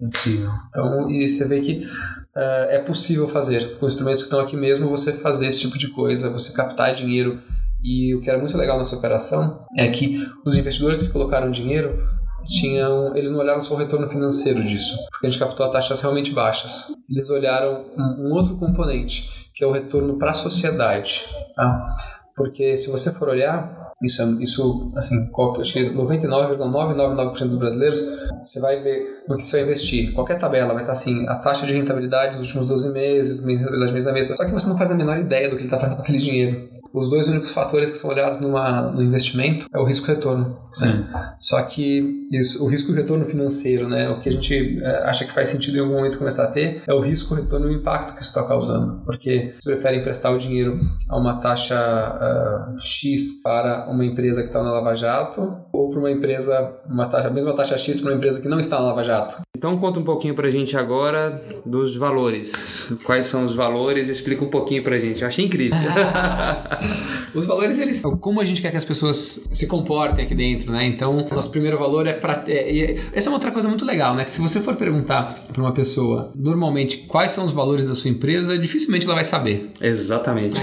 [0.00, 0.50] Incrível.
[0.68, 3.76] Então, e você vê que uh, é possível fazer.
[3.78, 7.40] Com instrumentos que estão aqui mesmo, você fazer esse tipo de coisa, você captar dinheiro.
[7.82, 11.98] E o que era muito legal nessa operação é que os investidores que colocaram dinheiro
[12.46, 16.00] tinham, eles não olharam só o retorno financeiro disso, porque a gente captou a taxas
[16.00, 16.94] realmente baixas.
[17.10, 21.24] Eles olharam um, um outro componente, que é o retorno para a sociedade.
[21.54, 21.94] Tá?
[22.36, 25.30] Porque se você for olhar, isso, é, isso assim,
[25.60, 28.02] acho que 99,999% dos brasileiros,
[28.42, 30.12] você vai ver no que você vai investir.
[30.12, 34.06] Qualquer tabela vai estar assim, a taxa de rentabilidade dos últimos 12 meses, rentabilidade mês
[34.06, 34.26] a mês.
[34.26, 36.18] Só que você não faz a menor ideia do que ele está fazendo com aquele
[36.18, 36.73] dinheiro.
[36.94, 40.56] Os dois únicos fatores que são olhados numa, no investimento é o risco retorno.
[40.70, 41.04] Sim.
[41.40, 45.32] Só que isso, o risco retorno financeiro, né, o que a gente é, acha que
[45.32, 48.14] faz sentido em algum momento começar a ter, é o risco, retorno e o impacto
[48.14, 49.02] que isso está causando.
[49.04, 50.78] Porque você prefere emprestar o dinheiro
[51.08, 55.98] a uma taxa uh, X para uma empresa que está na Lava Jato ou para
[55.98, 58.84] uma empresa, uma taxa, a mesma taxa X para uma empresa que não está na
[58.84, 59.42] Lava Jato.
[59.56, 62.92] Então conta um pouquinho para a gente agora dos valores.
[63.04, 64.08] Quais são os valores?
[64.08, 65.22] Explica um pouquinho para a gente.
[65.22, 65.78] Eu achei incrível.
[67.34, 70.86] Os valores, eles como a gente quer que as pessoas se comportem aqui dentro, né?
[70.86, 74.24] Então, nosso primeiro valor é para é, essa é uma outra coisa muito legal, né?
[74.24, 78.10] Que se você for perguntar para uma pessoa, normalmente, quais são os valores da sua
[78.10, 79.70] empresa, dificilmente ela vai saber.
[79.80, 80.60] Exatamente.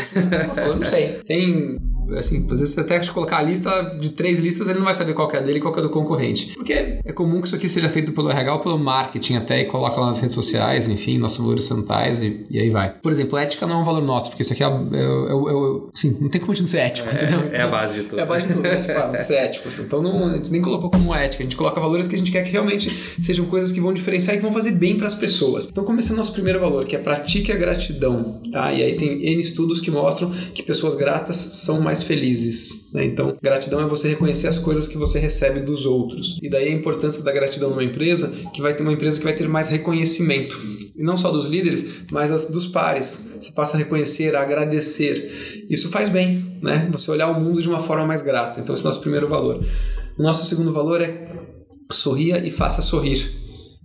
[0.48, 1.20] Nossa, eu não sei.
[1.26, 1.78] Tem
[2.18, 5.14] assim, às vezes você até colocar a lista de três listas, ele não vai saber
[5.14, 6.54] qual é dele e qual é do concorrente.
[6.56, 9.66] Porque é comum que isso aqui seja feito pelo RH ou pelo marketing até e
[9.66, 12.94] coloca lá nas redes sociais, enfim, nossos valores sanitários e, e aí vai.
[13.02, 15.82] Por exemplo, ética não é um valor nosso, porque isso aqui é, é, é, é
[15.94, 17.42] assim, não tem como a gente não ser ético, é, entendeu?
[17.52, 18.20] É a base de tudo.
[18.20, 18.78] É a base de tudo, né?
[18.78, 19.70] tipo, ah, ser ético.
[19.80, 22.32] Então não, a gente nem colocou como ética, a gente coloca valores que a gente
[22.32, 22.90] quer que realmente
[23.22, 25.68] sejam coisas que vão diferenciar e que vão fazer bem para as pessoas.
[25.70, 28.72] Então começa o nosso primeiro valor, que é pratique a gratidão, tá?
[28.74, 32.91] E aí tem N estudos que mostram que pessoas gratas são mais felizes.
[32.93, 33.06] Né?
[33.06, 36.39] Então, gratidão é você reconhecer as coisas que você recebe dos outros.
[36.41, 39.36] E daí a importância da gratidão numa empresa, que vai ter uma empresa que vai
[39.36, 40.58] ter mais reconhecimento.
[40.95, 43.39] E não só dos líderes, mas dos pares.
[43.41, 45.65] Você passa a reconhecer, a agradecer.
[45.69, 46.89] Isso faz bem, né?
[46.91, 48.60] Você olhar o mundo de uma forma mais grata.
[48.60, 49.63] Então, esse é o nosso primeiro valor.
[50.17, 51.27] O nosso segundo valor é
[51.91, 53.40] sorria e faça sorrir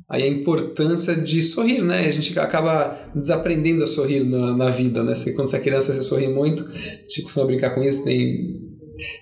[0.09, 2.07] aí a importância de sorrir, né?
[2.07, 5.15] A gente acaba desaprendendo a sorrir na, na vida, né?
[5.15, 8.67] Você, quando você é criança, você sorri muito, a gente costuma brincar com isso, tem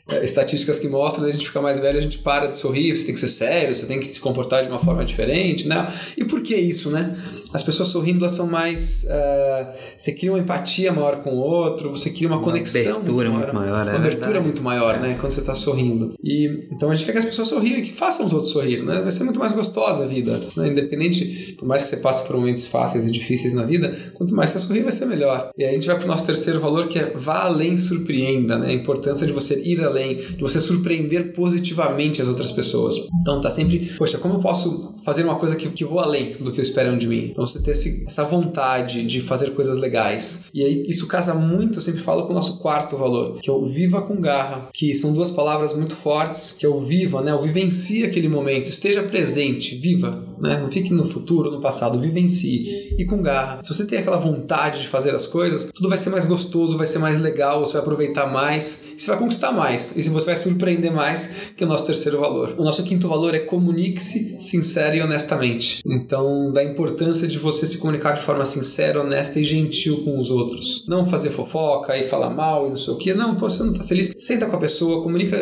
[0.08, 3.06] é, estatísticas que mostram, a gente fica mais velho, a gente para de sorrir, você
[3.06, 5.92] tem que ser sério, você tem que se comportar de uma forma diferente, né?
[6.16, 7.16] E por que isso, né?
[7.54, 9.04] As pessoas sorrindo, elas são mais.
[9.04, 12.96] Uh, você cria uma empatia maior com o outro, você cria uma, uma conexão.
[12.96, 14.44] Abertura muito maior, muito maior Uma é abertura verdade.
[14.44, 15.16] muito maior, né?
[15.20, 16.14] Quando você está sorrindo.
[16.22, 18.82] E, então a gente quer que as pessoas sorriam e que façam os outros sorrir,
[18.82, 19.00] né?
[19.00, 20.68] Vai ser muito mais gostosa a vida, né?
[20.68, 24.50] Independente, por mais que você passe por momentos fáceis e difíceis na vida, quanto mais
[24.50, 25.50] você sorrir, vai ser melhor.
[25.56, 28.58] E aí a gente vai para o nosso terceiro valor, que é vá além, surpreenda,
[28.58, 28.70] né?
[28.70, 32.96] A importância de você ir além, de você surpreender positivamente as outras pessoas.
[33.20, 36.50] Então tá sempre, poxa, como eu posso fazer uma coisa que, que vou além do
[36.50, 37.28] que esperam de mim?
[37.30, 40.46] Então, então você ter esse, essa vontade de fazer coisas legais.
[40.52, 43.52] E aí isso casa muito, eu sempre falo, com o nosso quarto valor, que é
[43.52, 47.35] o viva com garra, que são duas palavras muito fortes, que é o viva, né?
[47.35, 50.61] O vivencie aquele momento, esteja presente, viva, né?
[50.61, 53.61] Não fique no futuro, no passado, vivencie e com garra.
[53.64, 56.87] Se você tem aquela vontade de fazer as coisas, tudo vai ser mais gostoso, vai
[56.87, 60.92] ser mais legal, você vai aproveitar mais, você vai conquistar mais e você vai surpreender
[60.92, 62.54] mais, que é o nosso terceiro valor.
[62.59, 65.80] O nosso quinto valor é comunique-se sincero e honestamente.
[65.87, 70.30] Então, da importância de você se comunicar de forma sincera, honesta e gentil com os
[70.30, 70.85] outros.
[70.88, 73.14] Não fazer fofoca e falar mal e não sei o que.
[73.14, 74.12] Não, pô, você não tá feliz.
[74.16, 75.38] Senta com a pessoa, comunica,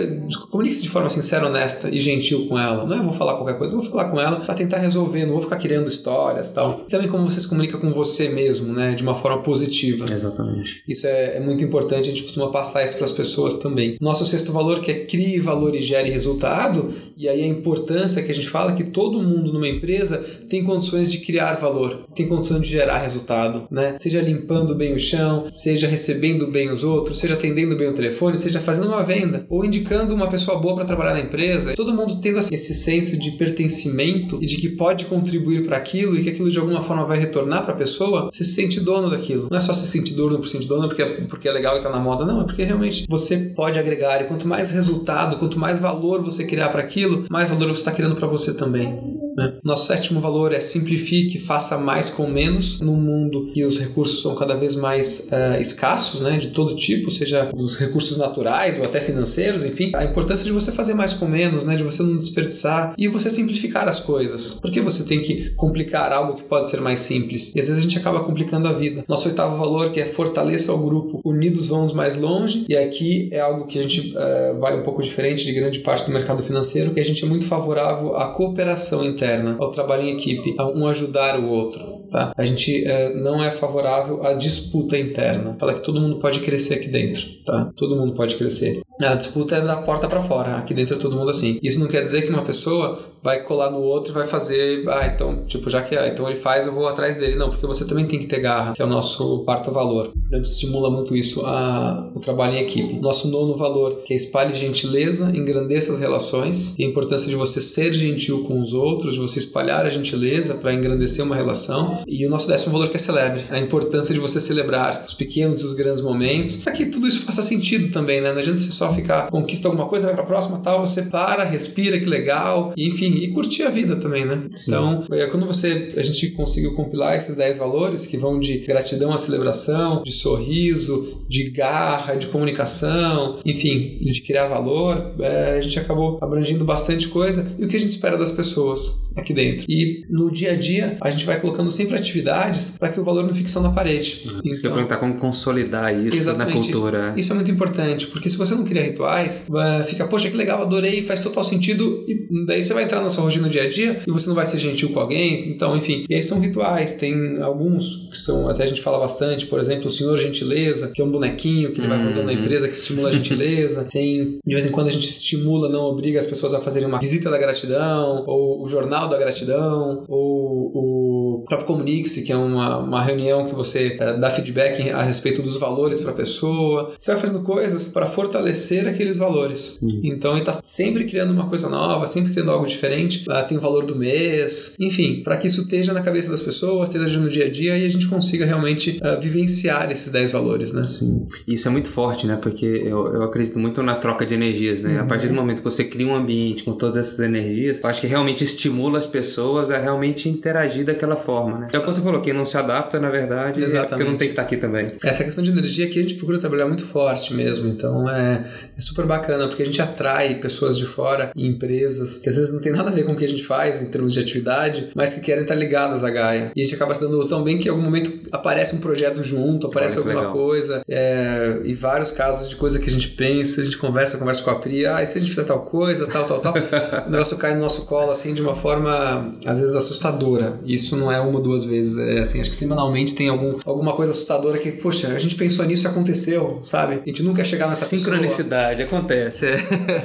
[0.51, 2.85] comunique-se de forma sincera, honesta e gentil com ela.
[2.87, 5.43] Não é vou falar qualquer coisa, vou falar com ela para tentar resolver, não vou
[5.43, 6.73] ficar criando histórias tal.
[6.89, 8.95] Também como você se comunica com você mesmo, né?
[8.95, 10.07] De uma forma positiva.
[10.13, 10.83] Exatamente.
[10.89, 13.97] Isso é, é muito importante, a gente costuma passar isso para as pessoas também.
[14.01, 18.31] Nosso sexto valor, que é crie valor e gere resultado, e aí a importância que
[18.31, 22.61] a gente fala que todo mundo numa empresa tem condições de criar valor tem condição
[22.61, 23.97] de gerar resultado, né?
[23.99, 28.37] Seja limpando bem o chão, seja recebendo bem os outros, seja atendendo bem o telefone,
[28.37, 31.75] seja fazendo uma venda ou indicando uma pessoa boa para trabalhar na empresa.
[31.75, 36.23] Todo mundo tendo esse senso de pertencimento e de que pode contribuir para aquilo e
[36.23, 39.49] que aquilo de alguma forma vai retornar para a pessoa, se sente dono daquilo.
[39.51, 41.91] Não é só se sentir dono por sentir dono porque, porque é legal e tá
[41.91, 45.79] na moda, não, é porque realmente você pode agregar e quanto mais resultado, quanto mais
[45.79, 48.99] valor você criar para aquilo, mais valor você está criando para você também.
[49.37, 49.55] Né?
[49.65, 54.35] Nosso sétimo valor é simplifique, faça mais com menos num mundo que os recursos são
[54.35, 56.39] cada vez mais uh, escassos, né?
[56.39, 59.93] de todo tipo, seja os recursos naturais ou até financeiros, enfim.
[59.95, 61.77] A importância de você fazer mais com menos, né?
[61.77, 64.59] de você não desperdiçar e você simplificar as coisas.
[64.61, 67.53] Por que você tem que complicar algo que pode ser mais simples?
[67.55, 69.05] E às vezes a gente acaba complicando a vida.
[69.09, 73.41] Nosso oitavo valor que é fortaleça o grupo, unidos vamos mais longe, e aqui é
[73.41, 76.93] algo que a gente uh, vai um pouco diferente de grande parte do mercado financeiro,
[76.93, 80.67] que a gente é muito favorável à cooperação entre interna, ao trabalho em equipe, a
[80.67, 81.81] um ajudar o outro.
[82.11, 82.33] Tá?
[82.37, 85.57] A gente é, não é favorável à disputa interna.
[85.59, 87.23] Fala que todo mundo pode crescer aqui dentro.
[87.47, 87.73] Tá?
[87.77, 88.83] Todo mundo pode crescer.
[89.05, 90.57] A disputa é da porta para fora.
[90.57, 91.59] Aqui dentro é todo mundo assim.
[91.63, 95.07] Isso não quer dizer que uma pessoa vai colar no outro e vai fazer, ah,
[95.07, 97.37] então, tipo, já que ah, então ele faz, eu vou atrás dele.
[97.37, 100.11] Não, porque você também tem que ter garra, que é o nosso quarto valor.
[100.33, 102.99] A gente estimula muito isso, a, o trabalho em equipe.
[102.99, 107.61] Nosso nono valor, que é espalhe gentileza, engrandeça as relações, e a importância de você
[107.61, 112.03] ser gentil com os outros, de você espalhar a gentileza para engrandecer uma relação.
[112.09, 115.61] E o nosso décimo valor, que é celebre, a importância de você celebrar os pequenos
[115.61, 118.33] e os grandes momentos, para que tudo isso faça sentido também, né?
[118.33, 121.45] Não adianta você só ficar, conquista alguma coisa, vai para a próxima, tal, você para,
[121.45, 124.45] respira, que legal, e, enfim, e curtir a vida também, né?
[124.51, 124.71] Sim.
[124.71, 129.13] Então, é, quando você a gente conseguiu compilar esses 10 valores que vão de gratidão
[129.13, 135.79] à celebração, de sorriso, de garra, de comunicação, enfim, de criar valor, é, a gente
[135.79, 139.65] acabou abrangindo bastante coisa e o que a gente espera das pessoas aqui dentro.
[139.69, 143.25] E no dia a dia, a gente vai colocando sempre atividades para que o valor
[143.27, 144.23] não fique só na parede.
[144.45, 147.15] Isso então, eu perguntar, como consolidar isso na cultura.
[147.17, 149.49] Isso é muito importante, porque se você não cria rituais,
[149.87, 153.25] fica, poxa, que legal, adorei, faz total sentido, e daí você vai entrar na sua
[153.25, 156.05] rotina no dia a dia e você não vai ser gentil com alguém, então, enfim.
[156.09, 159.89] E aí são rituais, tem alguns que são, até a gente fala bastante, por exemplo,
[159.89, 162.39] o Senhor Gentileza, que é um bonequinho que ele vai rodando na uhum.
[162.39, 163.85] empresa que estimula a gentileza.
[163.91, 166.99] tem, de vez em quando a gente estimula, não obriga as pessoas a fazerem uma
[166.99, 172.79] visita da gratidão, ou o jornal da gratidão, ou o próprio Comunique-se, que é uma,
[172.79, 176.93] uma reunião que você é, dá feedback a respeito dos valores para a pessoa.
[176.99, 179.81] Você vai fazendo coisas para fortalecer aqueles valores.
[179.83, 180.01] Uhum.
[180.05, 183.25] Então, ele está sempre criando uma coisa nova, sempre criando algo diferente.
[183.29, 186.89] Uh, tem o valor do mês, enfim, para que isso esteja na cabeça das pessoas,
[186.89, 190.73] esteja no dia a dia e a gente consiga realmente uh, vivenciar esses 10 valores,
[190.73, 190.85] né?
[190.85, 191.27] Sim.
[191.47, 192.39] Isso é muito forte, né?
[192.41, 194.95] Porque eu, eu acredito muito na troca de energias, né?
[194.95, 195.01] Uhum.
[195.01, 198.01] A partir do momento que você cria um ambiente com todas essas energias, eu acho
[198.01, 201.67] que realmente estimula as pessoas a realmente interagir daquela forma, né?
[201.73, 203.87] É o que você falou, quem não se adapta, na verdade, Exatamente.
[203.87, 204.93] é porque não tem que estar aqui também.
[205.03, 208.45] Essa questão de energia aqui a gente procura trabalhar muito forte mesmo, então é,
[208.77, 212.53] é super bacana, porque a gente atrai pessoas de fora e empresas que às vezes
[212.53, 214.91] não tem nada a ver com o que a gente faz em termos de atividade,
[214.95, 216.53] mas que querem estar ligadas à Gaia.
[216.55, 219.23] E a gente acaba se dando tão bem que em algum momento aparece um projeto
[219.23, 220.33] junto, aparece alguma legal.
[220.33, 224.43] coisa, é, e vários casos de coisa que a gente pensa, a gente conversa, conversa
[224.43, 226.55] com a Pri, ah, e se a gente fizer tal coisa, tal, tal, tal,
[227.07, 230.55] o negócio cai no nosso colo, assim, de uma forma, às vezes, assustadora.
[230.65, 233.93] Isso não é uma ou duas vezes, é assim, acho que semanalmente tem algum, alguma
[233.95, 237.01] coisa assustadora que, poxa, a gente pensou nisso e aconteceu, sabe?
[237.05, 238.99] A gente nunca ia chegar nessa Sincronicidade, pessoa.
[239.01, 239.47] acontece.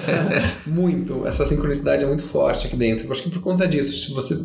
[0.65, 3.05] muito, essa sincronicidade é muito forte aqui dentro.
[3.05, 4.37] Eu acho que por conta disso, se você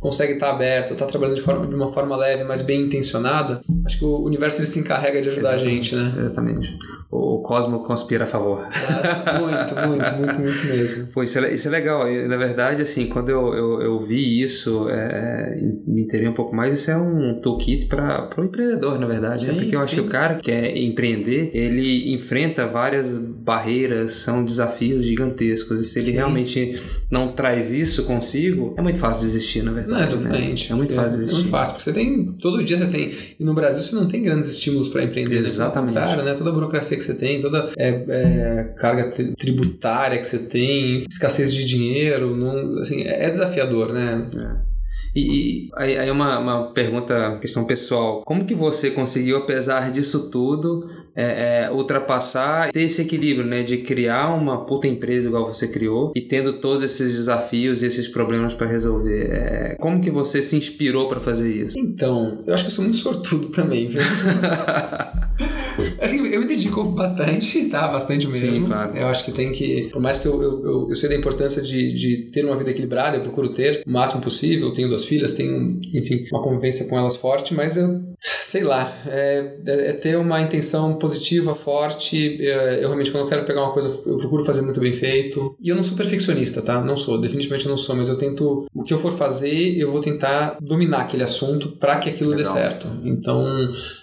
[0.00, 3.98] consegue estar aberto, estar trabalhando de, forma, de uma forma leve, mas bem intencionada, acho
[3.98, 5.94] que o universo ele se encarrega de ajudar Exatamente.
[5.94, 6.14] a gente, né?
[6.18, 6.78] Exatamente.
[7.10, 8.66] O cosmo conspira a favor.
[8.70, 11.06] Ah, muito, muito, muito, muito mesmo.
[11.08, 12.04] Pô, isso é, isso é legal.
[12.28, 16.80] Na verdade, assim, quando eu, eu, eu vi isso, é, me interei um pouco mais,
[16.80, 19.46] isso é um toolkit para o empreendedor, na verdade.
[19.46, 19.52] Né?
[19.52, 19.62] Sim, né?
[19.62, 19.84] Porque eu sim.
[19.84, 25.80] acho que o cara que quer empreender, ele enfrenta várias barreiras, são desafios gigantescos.
[25.80, 26.12] E se ele sim.
[26.14, 29.94] realmente não traz isso consigo, é muito fácil desistir, na verdade.
[29.94, 30.72] Não, exatamente.
[30.72, 31.32] É muito fácil existir.
[31.32, 32.24] É muito fácil, porque você tem.
[32.40, 33.12] Todo dia você tem.
[33.38, 35.40] E no Brasil você não tem grandes estímulos para empreender.
[35.40, 35.46] Né?
[35.46, 35.94] Exatamente.
[35.94, 36.00] Né?
[36.00, 36.34] Claro, né?
[36.34, 41.52] Toda a burocracia que você tem, toda é, é, carga tributária que você tem, escassez
[41.52, 44.26] de dinheiro, não, assim, é, é desafiador, né?
[44.34, 44.67] É.
[45.14, 48.22] E, aí, aí uma, uma pergunta, questão pessoal.
[48.24, 53.62] Como que você conseguiu, apesar disso tudo, é, é, ultrapassar, ter esse equilíbrio, né?
[53.62, 58.06] De criar uma puta empresa igual você criou e tendo todos esses desafios e esses
[58.06, 59.30] problemas para resolver.
[59.30, 61.78] É, como que você se inspirou para fazer isso?
[61.78, 64.00] Então, eu acho que eu sou muito sortudo também, viu?
[66.00, 67.88] assim, eu me dedico bastante, tá?
[67.88, 68.52] Bastante mesmo.
[68.52, 68.96] Sim, claro.
[68.96, 71.62] Eu acho que tem que, por mais que eu, eu, eu, eu sei da importância
[71.62, 74.68] de, de ter uma vida equilibrada, eu procuro ter o máximo possível.
[74.68, 78.92] Eu tenho duas filhas, tenho, enfim, uma convivência com elas forte, mas eu, sei lá,
[79.06, 82.38] é, é ter uma intenção positiva forte.
[82.40, 85.56] Eu realmente, quando eu quero pegar uma coisa, eu procuro fazer muito bem feito.
[85.60, 86.82] E eu não sou perfeccionista, tá?
[86.82, 88.66] Não sou, definitivamente não sou, mas eu tento.
[88.74, 92.54] O que eu for fazer, eu vou tentar dominar aquele assunto para que aquilo Legal.
[92.54, 92.86] dê certo.
[93.04, 93.46] Então,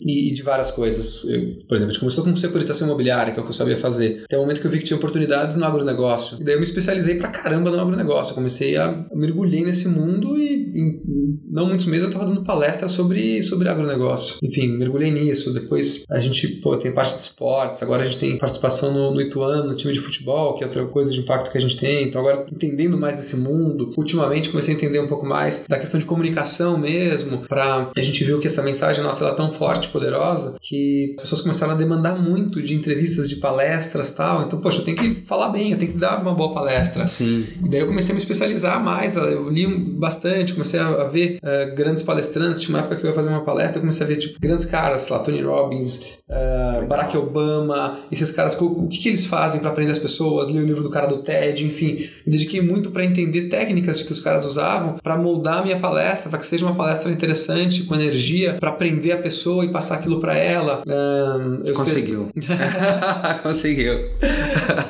[0.01, 1.23] e, e de várias coisas.
[1.25, 3.77] Eu, por exemplo, a gente começou com securitização imobiliária, que é o que eu sabia
[3.77, 4.23] fazer.
[4.25, 6.37] Até o momento que eu vi que tinha oportunidades no agronegócio.
[6.39, 8.31] E daí eu me especializei pra caramba no agronegócio.
[8.31, 12.87] Eu comecei a mergulhei nesse mundo e em não muitos meses eu estava dando palestra
[12.89, 14.37] sobre, sobre agronegócio.
[14.43, 15.53] Enfim, mergulhei nisso.
[15.53, 19.21] Depois a gente pô, tem parte de esportes, agora a gente tem participação no, no
[19.21, 22.07] Ituano, no time de futebol, que é outra coisa de impacto que a gente tem.
[22.07, 25.99] Então agora entendendo mais desse mundo, ultimamente comecei a entender um pouco mais da questão
[25.99, 29.89] de comunicação mesmo, para a gente viu que essa mensagem nossa ela é tão forte
[29.89, 34.43] poderosa que as pessoas começaram a demandar muito de entrevistas, de palestras tal.
[34.43, 37.07] Então, poxa, eu tenho que falar bem, eu tenho que dar uma boa palestra.
[37.07, 37.45] Sim.
[37.63, 41.75] E daí eu comecei a me especializar mais, eu li bastante, comecei a ver uh,
[41.75, 42.61] grandes palestrantes.
[42.61, 44.65] Tinha uma época que eu ia fazer uma palestra, eu comecei a ver tipo, grandes
[44.65, 49.69] caras, lá, Tony Robbins, uh, Barack Obama, esses caras, o, que, que eles fazem para
[49.69, 52.07] aprender as pessoas, li o livro do cara do TED, enfim.
[52.25, 56.29] Me dediquei muito para entender técnicas que os caras usavam para moldar a minha palestra,
[56.29, 60.19] para que seja uma palestra interessante, com energia, para aprender a pessoa e passar aquilo
[60.19, 60.81] para ela.
[60.85, 62.29] Uh, Conseguiu.
[63.43, 63.93] Conseguiu.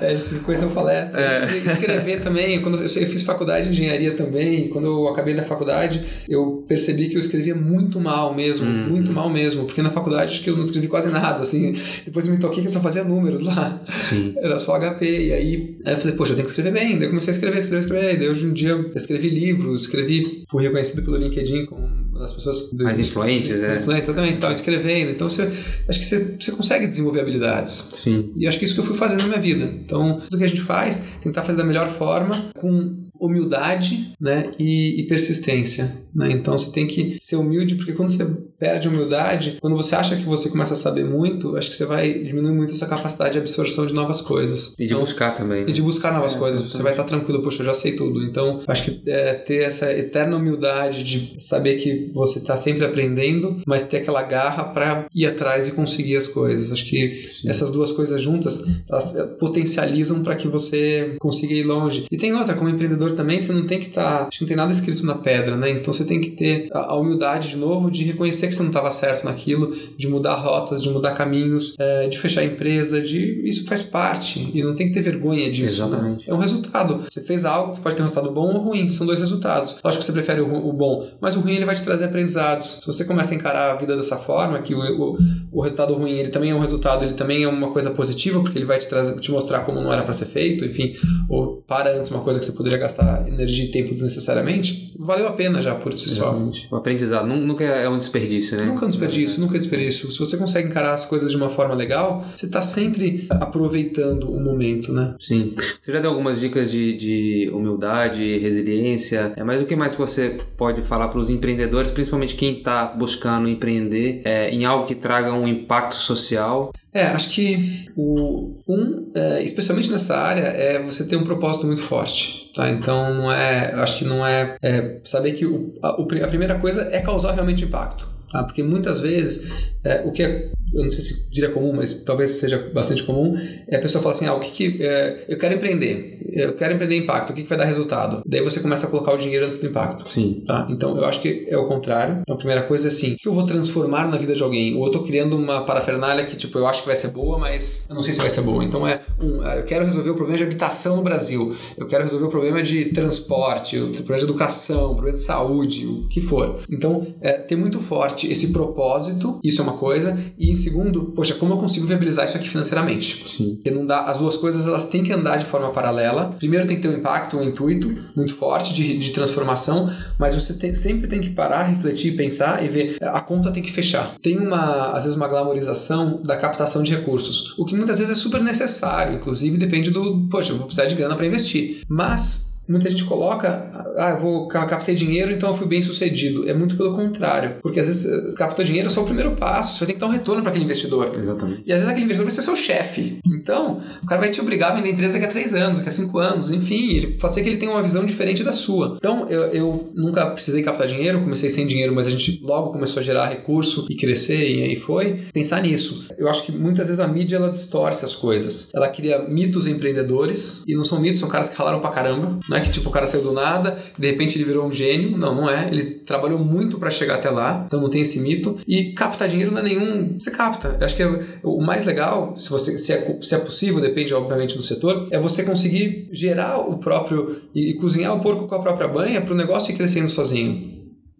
[0.02, 1.21] é, a gente conheceu palestra.
[1.21, 1.58] É.
[1.65, 2.62] Escrever também.
[2.62, 7.10] Quando eu, eu fiz faculdade de engenharia também, quando eu acabei da faculdade, eu percebi
[7.10, 8.88] que eu escrevia muito mal mesmo, hum.
[8.89, 11.75] muito mal mesmo, porque na faculdade acho que eu não escrevi quase nada, assim.
[12.05, 13.81] Depois eu me toquei que eu só fazia números lá.
[13.97, 14.33] Sim.
[14.38, 15.05] Era só HP.
[15.05, 16.97] E aí, aí eu falei, poxa, eu tenho que escrever bem.
[16.97, 18.19] Daí eu comecei a escrever, escrever, escrever.
[18.19, 22.71] Daí hoje um dia eu escrevi livros, escrevi, fui reconhecido pelo LinkedIn como das pessoas
[22.73, 23.79] mais influentes, mais é.
[23.79, 25.11] Influentes, exatamente, tal, escrevendo.
[25.11, 25.43] Então você,
[25.88, 27.71] acho que você, você consegue desenvolver habilidades.
[27.71, 28.33] Sim.
[28.38, 29.65] E acho que isso que eu fui fazendo na minha vida.
[29.65, 35.01] Então, tudo que a gente faz, tentar fazer da melhor forma, com humildade né, e,
[35.01, 36.06] e persistência.
[36.15, 36.32] Né?
[36.32, 38.25] Então você tem que ser humilde, porque quando você
[38.58, 42.13] perde humildade, quando você acha que você começa a saber muito, acho que você vai
[42.13, 44.73] diminuir muito a sua capacidade de absorção de novas coisas.
[44.79, 45.65] E de então, buscar também.
[45.65, 45.69] Né?
[45.69, 46.62] E de buscar novas é, coisas.
[46.62, 48.23] Você vai estar tranquilo, poxa, eu já sei tudo.
[48.23, 53.62] Então, acho que é, ter essa eterna humildade de saber que você está sempre aprendendo,
[53.67, 56.71] mas ter aquela garra para ir atrás e conseguir as coisas.
[56.71, 57.50] Acho que Sim.
[57.50, 62.06] essas duas coisas juntas, elas é, potencializam para que você consiga ir longe.
[62.10, 64.19] E tem outra, como empreendedor também, você não tem que estar.
[64.19, 65.69] Tá, acho que não tem nada escrito na pedra, né?
[65.69, 68.69] Então você tem que ter a, a humildade de novo de reconhecer que você não
[68.69, 73.47] estava certo naquilo, de mudar rotas, de mudar caminhos, é, de fechar a empresa, de
[73.47, 75.81] isso faz parte e não tem que ter vergonha disso.
[75.81, 75.87] Né?
[75.87, 76.19] Exatamente.
[76.19, 76.25] Né?
[76.27, 77.03] É um resultado.
[77.08, 79.77] Você fez algo que pode ter um resultado bom ou ruim, são dois resultados.
[79.83, 82.79] Lógico que você prefere o, o bom, mas o ruim ele vai te trazer aprendizados.
[82.81, 85.17] Se você começa a encarar a vida dessa forma, que o, o,
[85.51, 88.58] o resultado ruim ele também é um resultado, ele também é uma coisa positiva, porque
[88.58, 90.95] ele vai te trazer, te mostrar como não era para ser feito, enfim,
[91.29, 92.94] ou para antes uma coisa que você poderia gastar
[93.27, 96.67] energia e tempo desnecessariamente, valeu a pena já por si Exatamente.
[96.69, 96.75] só.
[96.75, 98.65] O aprendizado nunca é um desperdício, né?
[98.65, 100.12] Nunca é um desperdício, nunca é desperdício.
[100.12, 104.39] Se você consegue encarar as coisas de uma forma legal, você está sempre aproveitando o
[104.39, 105.15] momento, né?
[105.19, 105.54] Sim.
[105.81, 110.39] Você já deu algumas dicas de, de humildade, resiliência, é, mas o que mais você
[110.58, 115.33] pode falar para os empreendedores, principalmente quem está buscando empreender é, em algo que traga
[115.33, 116.71] um impacto social?
[116.93, 121.81] É, acho que o um, é, especialmente nessa área, é você ter um propósito muito
[121.81, 122.69] forte, tá?
[122.69, 126.87] Então não é, acho que não é, é saber que o, a, a primeira coisa
[126.91, 128.43] é causar realmente impacto, tá?
[128.43, 132.31] Porque muitas vezes é, o que é eu não sei se diria comum, mas talvez
[132.31, 135.56] seja bastante comum, é a pessoa fala assim, ah, o que que, é, eu quero
[135.56, 138.21] empreender, eu quero empreender impacto, o que que vai dar resultado?
[138.25, 140.08] Daí você começa a colocar o dinheiro antes do impacto.
[140.08, 140.44] Sim.
[140.46, 140.67] Tá?
[140.69, 142.19] Então, eu acho que é o contrário.
[142.21, 144.75] Então, a primeira coisa é assim, o que eu vou transformar na vida de alguém?
[144.75, 147.86] Ou eu tô criando uma parafernália que, tipo, eu acho que vai ser boa, mas
[147.88, 148.63] eu não sei se vai ser boa.
[148.63, 152.04] Então, é, um, é, eu quero resolver o problema de habitação no Brasil, eu quero
[152.04, 156.19] resolver o problema de transporte, o problema de educação, o problema de saúde, o que
[156.19, 156.60] for.
[156.69, 161.34] Então, é, ter muito forte esse propósito, isso é uma coisa, e em segundo, poxa,
[161.36, 163.28] como eu consigo viabilizar isso aqui financeiramente?
[163.28, 163.56] Sim.
[163.56, 166.36] Porque não dá, as duas coisas elas têm que andar de forma paralela.
[166.38, 170.54] Primeiro tem que ter um impacto, um intuito muito forte de, de transformação, mas você
[170.54, 174.15] tem, sempre tem que parar, refletir, pensar e ver a conta tem que fechar.
[174.21, 178.19] Tem uma, às vezes, uma glamorização da captação de recursos, o que muitas vezes é
[178.19, 181.82] super necessário, inclusive depende do, poxa, eu vou precisar de grana para investir.
[181.88, 186.49] Mas Muita gente coloca, ah, eu vou captar dinheiro, então eu fui bem sucedido.
[186.49, 189.77] É muito pelo contrário, porque às vezes eh, captar dinheiro é só o primeiro passo,
[189.77, 191.09] você ter que dar um retorno para aquele investidor.
[191.17, 191.63] Exatamente.
[191.65, 193.19] E às vezes aquele investidor vai ser seu chefe.
[193.25, 195.89] Então, o cara vai te obrigar a vender a empresa daqui a três anos, daqui
[195.89, 198.95] a cinco anos, enfim, ele, pode ser que ele tenha uma visão diferente da sua.
[198.97, 202.99] Então, eu, eu nunca precisei captar dinheiro, comecei sem dinheiro, mas a gente logo começou
[202.99, 205.19] a gerar recurso e crescer, e aí foi.
[205.31, 206.05] Pensar nisso.
[206.17, 208.71] Eu acho que muitas vezes a mídia ela distorce as coisas.
[208.73, 212.39] Ela cria mitos empreendedores, e não são mitos, são caras que ralaram pra caramba.
[212.56, 215.17] Não é que tipo o cara saiu do nada, de repente ele virou um gênio.
[215.17, 215.67] Não, não é.
[215.67, 218.58] Ele trabalhou muito para chegar até lá, então não tem esse mito.
[218.65, 220.17] E captar dinheiro não é nenhum.
[220.17, 220.77] Você capta.
[220.79, 224.13] Eu acho que é o mais legal, se, você, se, é, se é possível, depende
[224.13, 228.56] obviamente do setor, é você conseguir gerar o próprio e, e cozinhar o porco com
[228.56, 230.73] a própria banha para o negócio ir crescendo sozinho.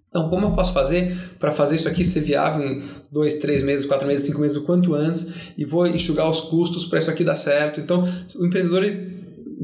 [0.07, 2.81] Então, como eu posso fazer para fazer isso aqui ser viável em
[3.11, 6.86] dois, três meses, quatro meses, cinco meses, o quanto antes, e vou enxugar os custos
[6.86, 7.81] para isso aqui dar certo?
[7.81, 8.07] Então,
[8.38, 8.86] o empreendedor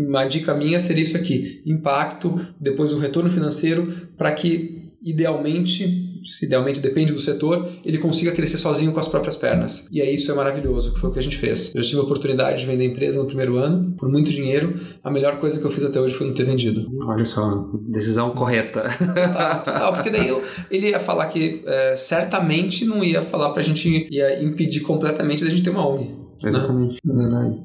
[0.08, 6.46] uma dica minha seria isso aqui: impacto, depois o retorno financeiro, para que idealmente se
[6.46, 9.88] idealmente depende do setor, ele consiga crescer sozinho com as próprias pernas.
[9.92, 11.74] E aí isso é maravilhoso, que foi o que a gente fez.
[11.74, 14.80] Eu já tive a oportunidade de vender a empresa no primeiro ano, por muito dinheiro.
[15.04, 16.88] A melhor coisa que eu fiz até hoje foi não ter vendido.
[17.08, 17.50] Olha só,
[17.88, 18.84] decisão correta.
[19.12, 23.62] Total, total porque daí eu, ele ia falar que é, certamente não ia falar pra
[23.62, 26.31] gente, ia impedir completamente da gente ter uma ONG.
[26.44, 27.56] Exatamente, na verdade.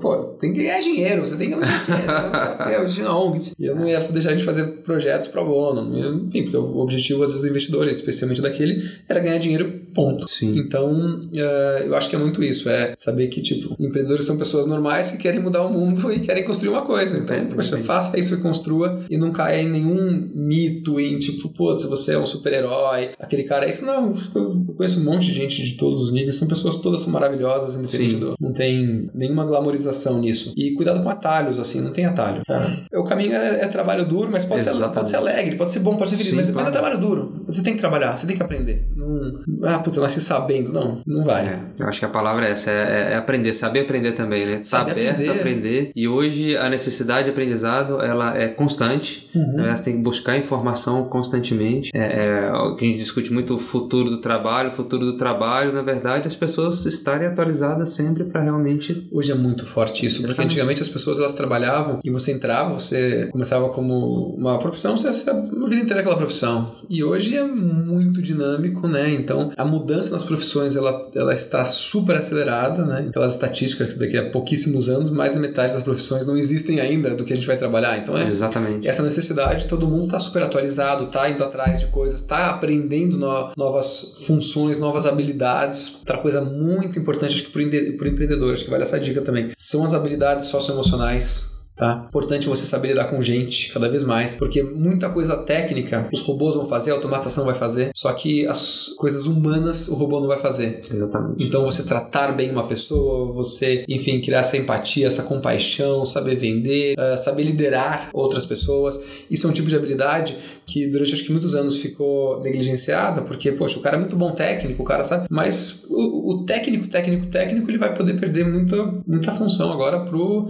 [0.00, 3.36] Pô, tem que ganhar dinheiro, você tem que ganhar dinheiro.
[3.58, 6.26] E eu não ia deixar de fazer projetos pro bono.
[6.26, 10.28] Enfim, porque o objetivo, às vezes, do investidor, especialmente daquele, era ganhar dinheiro, ponto.
[10.28, 10.58] Sim.
[10.58, 12.68] Então, uh, eu acho que é muito isso.
[12.68, 16.44] É saber que, tipo, empreendedores são pessoas normais que querem mudar o mundo e querem
[16.44, 17.18] construir uma coisa.
[17.18, 21.48] Então, é, poxa, faça isso e construa e não caia em nenhum mito, em tipo,
[21.50, 23.68] pô, se você é um super-herói, aquele cara.
[23.68, 27.00] Isso não, eu conheço um monte de gente de todos os níveis, são pessoas todas
[27.00, 30.52] são maravilhosas, independente não tem nenhuma glamorização nisso.
[30.56, 32.42] E cuidado com atalhos, assim, não tem atalho.
[32.46, 32.70] Cara.
[32.94, 35.96] O caminho é, é trabalho duro, mas pode ser, pode ser alegre, pode ser bom,
[35.96, 36.58] pode ser feliz, Sim, mas, claro.
[36.58, 37.44] mas, é trabalho duro.
[37.46, 38.86] Você tem que trabalhar, você tem que aprender.
[38.96, 40.72] Não, ah, puta, nasci sabendo.
[40.72, 41.46] Não, não vai.
[41.46, 44.60] É, eu acho que a palavra é essa, é, é aprender, saber aprender também, né?
[44.62, 45.30] Saber aprender.
[45.30, 45.92] aprender.
[45.94, 49.28] E hoje a necessidade de aprendizado, ela é constante.
[49.34, 49.52] Uhum.
[49.54, 49.74] Né?
[49.74, 51.90] Você tem que buscar informação constantemente.
[51.94, 55.82] É, é, a gente discute muito o futuro do trabalho, o futuro do trabalho, na
[55.82, 59.06] verdade, as pessoas estarem atualizadas sempre sempre para realmente.
[59.10, 60.36] Hoje é muito forte isso, Exatamente.
[60.36, 65.08] porque antigamente as pessoas elas trabalhavam e você entrava, você começava como uma profissão, você
[65.08, 66.72] ia a vida inteira aquela profissão.
[66.88, 69.12] E hoje é muito dinâmico, né?
[69.12, 73.06] Então a mudança nas profissões ela, ela está super acelerada, né?
[73.08, 77.10] Aquelas estatísticas que daqui a pouquíssimos anos mais da metade das profissões não existem ainda
[77.14, 77.98] do que a gente vai trabalhar.
[77.98, 78.86] Então é Exatamente.
[78.86, 83.50] essa necessidade, todo mundo está super atualizado, está indo atrás de coisas, está aprendendo no,
[83.56, 85.98] novas funções, novas habilidades.
[86.00, 87.62] Outra coisa muito importante, acho que para
[88.04, 92.06] o empreendedor, acho que vale essa dica também, são as habilidades socioemocionais tá?
[92.08, 96.54] Importante você saber lidar com gente cada vez mais, porque muita coisa técnica os robôs
[96.54, 100.38] vão fazer, a automatização vai fazer, só que as coisas humanas o robô não vai
[100.38, 100.80] fazer.
[100.90, 101.44] Exatamente.
[101.44, 106.96] Então você tratar bem uma pessoa, você, enfim, criar essa empatia, essa compaixão, saber vender,
[106.98, 108.98] uh, saber liderar outras pessoas,
[109.30, 110.34] isso é um tipo de habilidade
[110.66, 114.32] que durante acho que muitos anos ficou negligenciada, porque, poxa, o cara é muito bom
[114.32, 118.76] técnico, o cara sabe, mas o, o técnico, técnico, técnico, ele vai poder perder muita,
[119.06, 120.04] muita função agora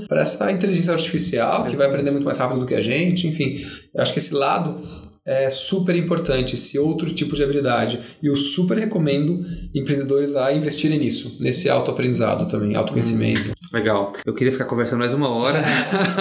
[0.08, 3.60] para essa inteligência artificial, que vai aprender muito mais rápido do que a gente, enfim.
[3.94, 4.80] Eu acho que esse lado
[5.26, 7.98] é super importante, esse outro tipo de habilidade.
[8.22, 9.44] E eu super recomendo
[9.74, 13.55] empreendedores a investirem nisso, nesse autoaprendizado também, autoconhecimento.
[13.72, 14.12] Legal.
[14.24, 15.62] Eu queria ficar conversando mais uma hora.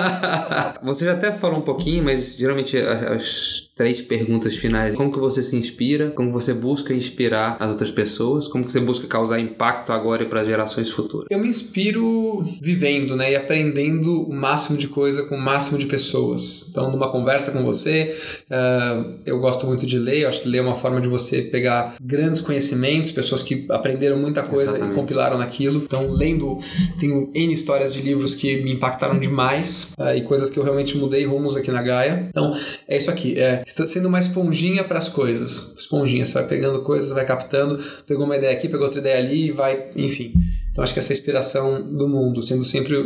[0.84, 4.96] Você já até falou um pouquinho, mas geralmente as três perguntas finais.
[4.96, 6.12] Como que você se inspira?
[6.12, 8.48] Como você busca inspirar as outras pessoas?
[8.48, 11.28] Como que você busca causar impacto agora e para gerações futuras?
[11.30, 15.88] Eu me inspiro vivendo, né, e aprendendo o máximo de coisa com o máximo de
[15.88, 16.70] pessoas.
[16.70, 18.16] Então, numa conversa com você,
[18.50, 20.22] uh, eu gosto muito de ler.
[20.22, 24.18] Eu acho que ler é uma forma de você pegar grandes conhecimentos, pessoas que aprenderam
[24.18, 24.94] muita coisa Exatamente.
[24.94, 25.84] e compilaram naquilo.
[25.84, 26.60] Então, lendo,
[26.98, 30.98] tenho N histórias de livros que me impactaram demais uh, e coisas que eu realmente
[30.98, 32.28] mudei rumos aqui na Gaia.
[32.30, 32.54] Então,
[32.88, 33.38] é isso aqui.
[33.38, 35.76] É está sendo uma esponjinha para as coisas.
[35.78, 39.48] Esponjinha, você vai pegando coisas, vai captando, pegou uma ideia aqui, pegou outra ideia ali
[39.48, 40.34] e vai, enfim.
[40.76, 42.98] Então acho que essa é inspiração do mundo, sendo sempre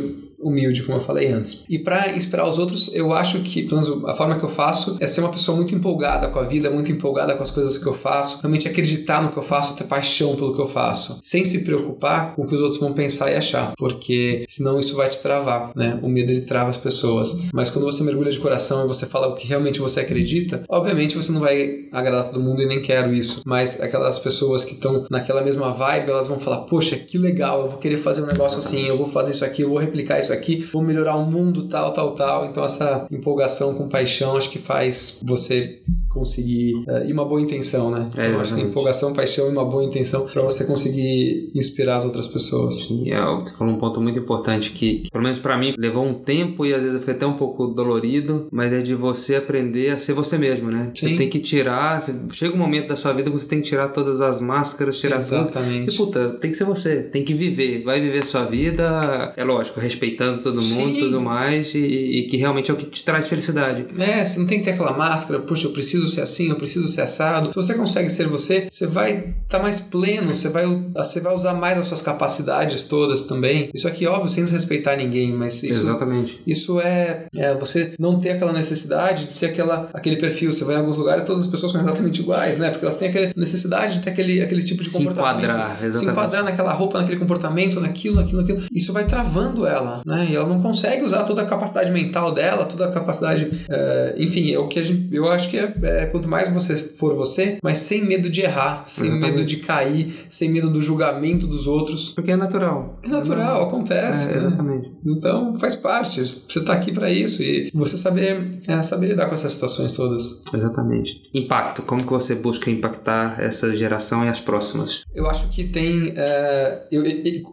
[0.41, 1.65] humilde, como eu falei antes.
[1.70, 4.97] E para inspirar os outros, eu acho que, pelo menos a forma que eu faço,
[4.99, 7.86] é ser uma pessoa muito empolgada com a vida, muito empolgada com as coisas que
[7.86, 11.45] eu faço, realmente acreditar no que eu faço, ter paixão pelo que eu faço, sem
[11.45, 15.09] se preocupar com o que os outros vão pensar e achar, porque senão isso vai
[15.09, 15.99] te travar, né?
[16.01, 17.38] O medo ele trava as pessoas.
[17.53, 21.15] Mas quando você mergulha de coração e você fala o que realmente você acredita, obviamente
[21.15, 25.05] você não vai agradar todo mundo e nem quero isso, mas aquelas pessoas que estão
[25.09, 28.60] naquela mesma vibe, elas vão falar: "Poxa, que legal, eu vou querer fazer um negócio
[28.60, 31.68] assim, eu vou fazer isso aqui, eu vou replicar isso aqui, vou melhorar o mundo,
[31.68, 32.45] tal, tal, tal.
[32.45, 35.80] Então essa empolgação com paixão acho que faz você
[36.10, 38.10] conseguir uh, e uma boa intenção, né?
[38.18, 42.05] É, então, acho que empolgação, paixão e uma boa intenção para você conseguir inspirar as
[42.05, 42.76] outras pessoas.
[42.76, 46.03] Sim, é, você falou um ponto muito importante que, que pelo menos para mim, levou
[46.03, 49.91] um tempo e às vezes foi até um pouco dolorido, mas é de você aprender
[49.91, 50.91] a ser você mesmo, né?
[50.95, 51.10] Sim.
[51.10, 52.01] Você tem que tirar,
[52.32, 55.20] chega um momento da sua vida que você tem que tirar todas as máscaras, tirar
[55.20, 55.86] Exatamente.
[55.86, 55.93] tudo.
[55.93, 57.49] E puta, tem que ser você, tem que viver,
[57.84, 62.28] vai viver a sua vida, é lógico, respeitando todo mundo, e tudo mais, e, e
[62.28, 63.86] que realmente é o que te traz felicidade.
[63.97, 66.88] É, você não tem que ter aquela máscara, puxa, eu preciso ser assim, eu preciso
[66.89, 67.50] ser assado.
[67.50, 71.34] Se você consegue ser você, você vai estar tá mais pleno, você vai, você vai
[71.34, 73.70] usar mais as suas capacidades todas também.
[73.74, 76.41] Isso aqui, óbvio, sem desrespeitar ninguém, mas isso, Exatamente.
[76.45, 80.54] isso é, é você não ter aquela necessidade de ser aquela, aquele perfil.
[80.54, 82.70] Você vai em alguns lugares todas as pessoas são exatamente iguais, né?
[82.70, 85.43] Porque elas têm aquela necessidade de ter aquele, aquele tipo de se comportamento.
[85.43, 85.97] Enquadrar, exatamente.
[85.97, 87.38] Se enquadrar naquela roupa, naquele comportamento,
[87.79, 88.63] naquilo, naquilo, naquilo.
[88.71, 90.27] Isso vai travando ela, né?
[90.29, 93.49] E ela não consegue usar toda a capacidade mental dela, toda a capacidade.
[93.69, 96.75] É, enfim, é o que a gente, eu acho que é, é quanto mais você
[96.75, 99.31] for você, mas sem medo de errar, sem Exatamente.
[99.31, 102.11] medo de cair, sem medo do julgamento dos outros.
[102.11, 102.99] Porque é natural.
[103.03, 104.33] É natural, acontece.
[104.33, 104.89] É, exatamente.
[104.89, 104.95] Né?
[105.05, 106.21] Então faz parte.
[106.23, 110.41] Você está aqui para isso e você saber, é, saber lidar com essas situações todas.
[110.53, 111.21] Exatamente.
[111.33, 111.81] Impacto.
[111.83, 115.03] Como que você busca impactar essa geração e as próximas?
[115.13, 116.13] Eu acho que tem.
[116.15, 117.03] É, eu,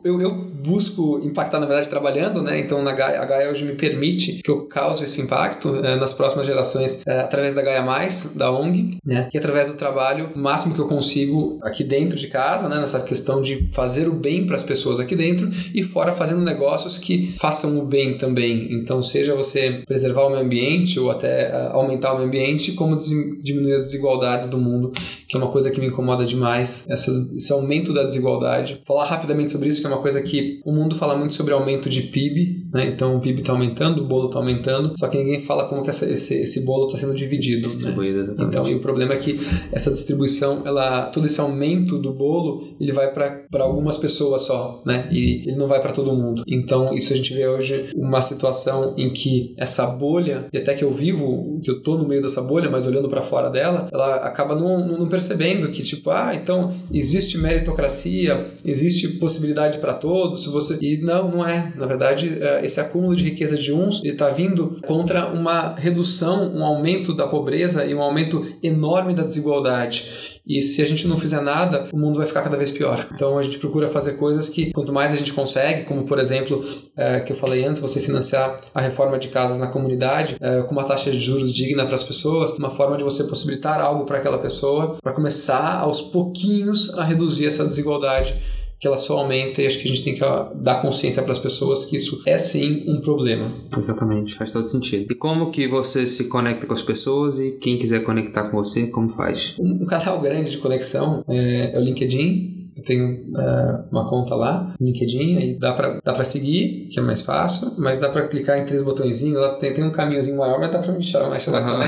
[0.04, 0.34] eu, eu,
[0.66, 2.58] busco impactar, na verdade, trabalhando, né?
[2.58, 6.12] Então na Gaia, a Gaia hoje me permite que eu cause esse impacto é, nas
[6.12, 9.28] próximas gerações é, através da Gaia Mais, da ONG, né?
[9.30, 12.80] Que através do trabalho, o máximo que eu consigo aqui dentro de casa, né?
[12.80, 16.98] Nessa questão de fazer o bem para as pessoas aqui dentro e fora fazendo negócios
[16.98, 18.68] que façam o bem também.
[18.72, 22.96] Então, seja você preservar o meio ambiente ou até uh, aumentar o meio ambiente, como
[23.42, 24.92] diminuir as desigualdades do mundo,
[25.28, 28.80] que é uma coisa que me incomoda demais, essa, esse aumento da desigualdade.
[28.84, 31.88] Falar rapidamente sobre isso, que é uma coisa que o mundo fala muito sobre aumento
[31.88, 32.86] de PIB, né?
[32.86, 35.90] Então, o PIB está aumentando, o bolo está aumentando, só que ninguém fala como que
[35.90, 37.62] essa, esse, esse bolo está sendo dividido.
[37.62, 37.68] Né?
[37.68, 38.34] Distribuído, né?
[38.40, 39.40] Então, e o problema é que
[39.72, 45.08] essa distribuição, ela, todo esse aumento do bolo, ele vai para algumas pessoas só, né?
[45.10, 46.42] E ele não vai para todo mundo.
[46.46, 50.84] Então, isso a gente vê hoje uma situação em que essa bolha, e até que
[50.84, 54.16] eu vivo, que eu tô no meio dessa bolha, mas olhando para fora dela, ela
[54.16, 60.44] acaba não, não, não percebendo que, tipo, ah, então existe meritocracia, existe possibilidade para todos,
[60.44, 60.76] você.
[60.82, 61.72] E não, não é.
[61.74, 66.62] Na verdade, é, esse acúmulo de riqueza de uns está vindo contra uma redução, um
[66.62, 70.35] aumento da pobreza e um aumento enorme da desigualdade.
[70.46, 73.08] E se a gente não fizer nada, o mundo vai ficar cada vez pior.
[73.12, 76.64] Então a gente procura fazer coisas que, quanto mais a gente consegue, como por exemplo,
[76.96, 80.72] é, que eu falei antes, você financiar a reforma de casas na comunidade é, com
[80.72, 84.18] uma taxa de juros digna para as pessoas, uma forma de você possibilitar algo para
[84.18, 88.34] aquela pessoa, para começar aos pouquinhos a reduzir essa desigualdade
[88.78, 90.20] que ela só aumenta e acho que a gente tem que
[90.56, 93.52] dar consciência para as pessoas que isso é sim um problema.
[93.76, 95.10] Exatamente, faz todo sentido.
[95.10, 98.88] E como que você se conecta com as pessoas e quem quiser conectar com você,
[98.88, 99.54] como faz?
[99.58, 104.34] Um, um canal grande de conexão é, é o LinkedIn, eu tenho uh, uma conta
[104.34, 108.28] lá, LinkedIn, aí dá pra, dá pra seguir, que é mais fácil, mas dá pra
[108.28, 111.30] clicar em três botõezinhos, lá tem, tem um caminhozinho maior, mas dá pra me chamar
[111.30, 111.80] mais chamar uhum.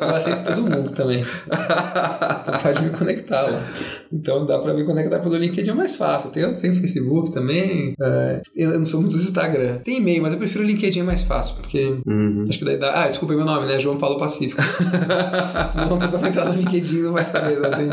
[0.00, 1.20] Eu aceito todo mundo também.
[1.20, 3.62] então pode me conectar lá.
[4.10, 6.30] Então dá pra me conectar pelo LinkedIn, é mais fácil.
[6.30, 9.78] Tem, tem Facebook também, uh, eu não sou muito do Instagram.
[9.84, 12.44] Tem e-mail, mas eu prefiro o LinkedIn, é mais fácil, porque uhum.
[12.48, 13.02] acho que daí dá...
[13.02, 13.78] Ah, desculpa meu nome, né?
[13.78, 14.62] João Paulo Pacífico.
[15.70, 17.60] Senão a pessoa vai entrar no LinkedIn e não vai saber.
[17.60, 17.90] Não tem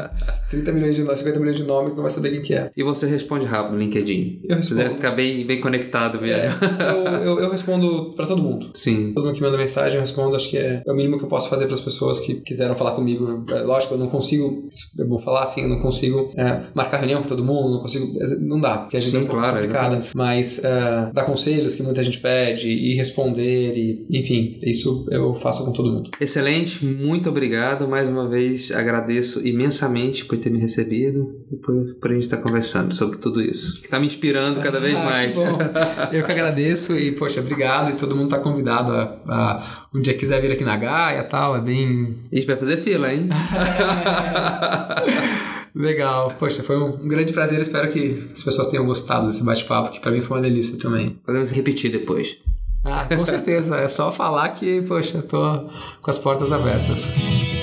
[0.50, 2.72] 30 milhões de nomes, 50 milhões de nomes, não vai saber quem que é.
[2.76, 4.42] E você responde rápido no LinkedIn.
[4.44, 4.68] Eu respondo.
[4.68, 6.38] Você deve ficar bem, bem conectado mesmo.
[6.38, 6.54] É,
[6.92, 8.72] eu, eu, eu, respondo para todo mundo.
[8.76, 9.14] Sim.
[9.14, 10.36] Todo mundo que manda mensagem, eu respondo.
[10.36, 12.76] Acho que é, é o mínimo que eu posso fazer para as pessoas que quiseram
[12.76, 13.46] falar comigo.
[13.50, 14.68] É, lógico, eu não consigo,
[14.98, 18.08] eu vou falar assim, eu não consigo é, marcar reunião com todo mundo, não consigo,
[18.42, 19.96] não dá, porque a gente Sim, é um claro, complicada.
[19.96, 20.18] Exatamente.
[20.18, 25.66] Mas uh, dar conselhos que muita gente pede e responder, e, enfim, isso eu faço
[25.66, 26.12] com todo mundo.
[26.20, 27.88] Excelente, muito obrigado.
[27.88, 32.38] Mais uma vez agradeço imensamente por ter me recebido e por, por a gente estar
[32.38, 33.82] conversando sobre tudo isso.
[33.82, 35.34] Que tá me inspirando cada vez ah, mais.
[35.34, 35.40] Que
[36.18, 37.92] Eu que agradeço e, poxa, obrigado.
[37.92, 41.24] E todo mundo tá convidado a, a um dia quiser vir aqui na Gaia e
[41.24, 41.56] tal.
[41.56, 42.16] É bem.
[42.32, 43.30] A gente vai fazer fila, hein?
[45.76, 46.34] Legal.
[46.40, 47.60] Poxa, foi um grande prazer.
[47.60, 51.20] Espero que as pessoas tenham gostado desse bate-papo, que para mim foi uma delícia também.
[51.26, 52.38] Podemos repetir depois.
[52.84, 53.78] Ah, com certeza.
[53.78, 55.70] é só falar que, poxa, eu tô
[56.02, 57.57] com as portas abertas.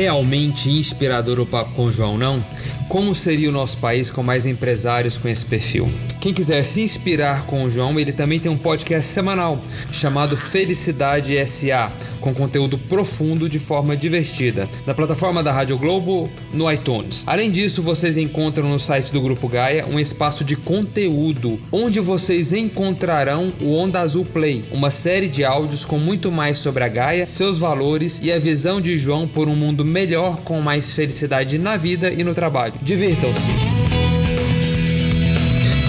[0.00, 2.42] Realmente inspirador o papo com o João, não?
[2.88, 5.92] Como seria o nosso país com mais empresários com esse perfil?
[6.20, 11.36] Quem quiser se inspirar com o João, ele também tem um podcast semanal chamado Felicidade
[11.46, 17.24] SA, com conteúdo profundo de forma divertida, na plataforma da Rádio Globo, no iTunes.
[17.26, 22.52] Além disso, vocês encontram no site do Grupo Gaia um espaço de conteúdo, onde vocês
[22.52, 27.26] encontrarão o Onda Azul Play, uma série de áudios com muito mais sobre a Gaia,
[27.26, 31.76] seus valores e a visão de João por um mundo melhor com mais felicidade na
[31.76, 32.74] vida e no trabalho.
[32.82, 33.48] Divirtam-se!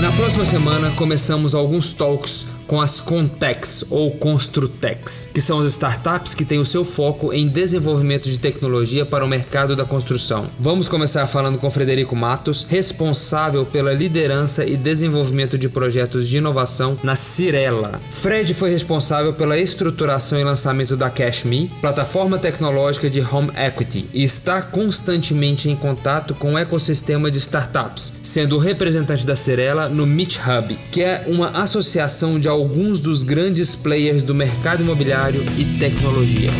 [0.01, 6.33] Na próxima semana começamos alguns talks com as Contex ou Construtex, que são as startups
[6.33, 10.47] que têm o seu foco em desenvolvimento de tecnologia para o mercado da construção.
[10.57, 16.97] Vamos começar falando com Frederico Matos, responsável pela liderança e desenvolvimento de projetos de inovação
[17.03, 17.99] na Cirela.
[18.09, 24.23] Fred foi responsável pela estruturação e lançamento da CashMe, plataforma tecnológica de home equity, e
[24.23, 30.37] está constantemente em contato com o ecossistema de startups, sendo representante da Cirela no Meet
[30.37, 36.51] Hub, que é uma associação de alguns dos grandes players do mercado imobiliário e tecnologia.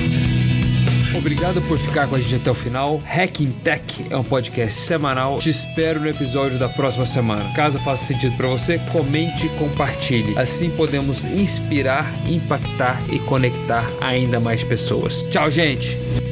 [1.16, 2.99] Obrigado por ficar com a gente até o final.
[3.06, 5.38] Hacking Tech é um podcast semanal.
[5.38, 7.54] Te espero no episódio da próxima semana.
[7.54, 10.36] Caso faça sentido para você, comente e compartilhe.
[10.39, 15.22] Assim podemos inspirar, impactar e conectar ainda mais pessoas.
[15.30, 16.30] Tchau, gente!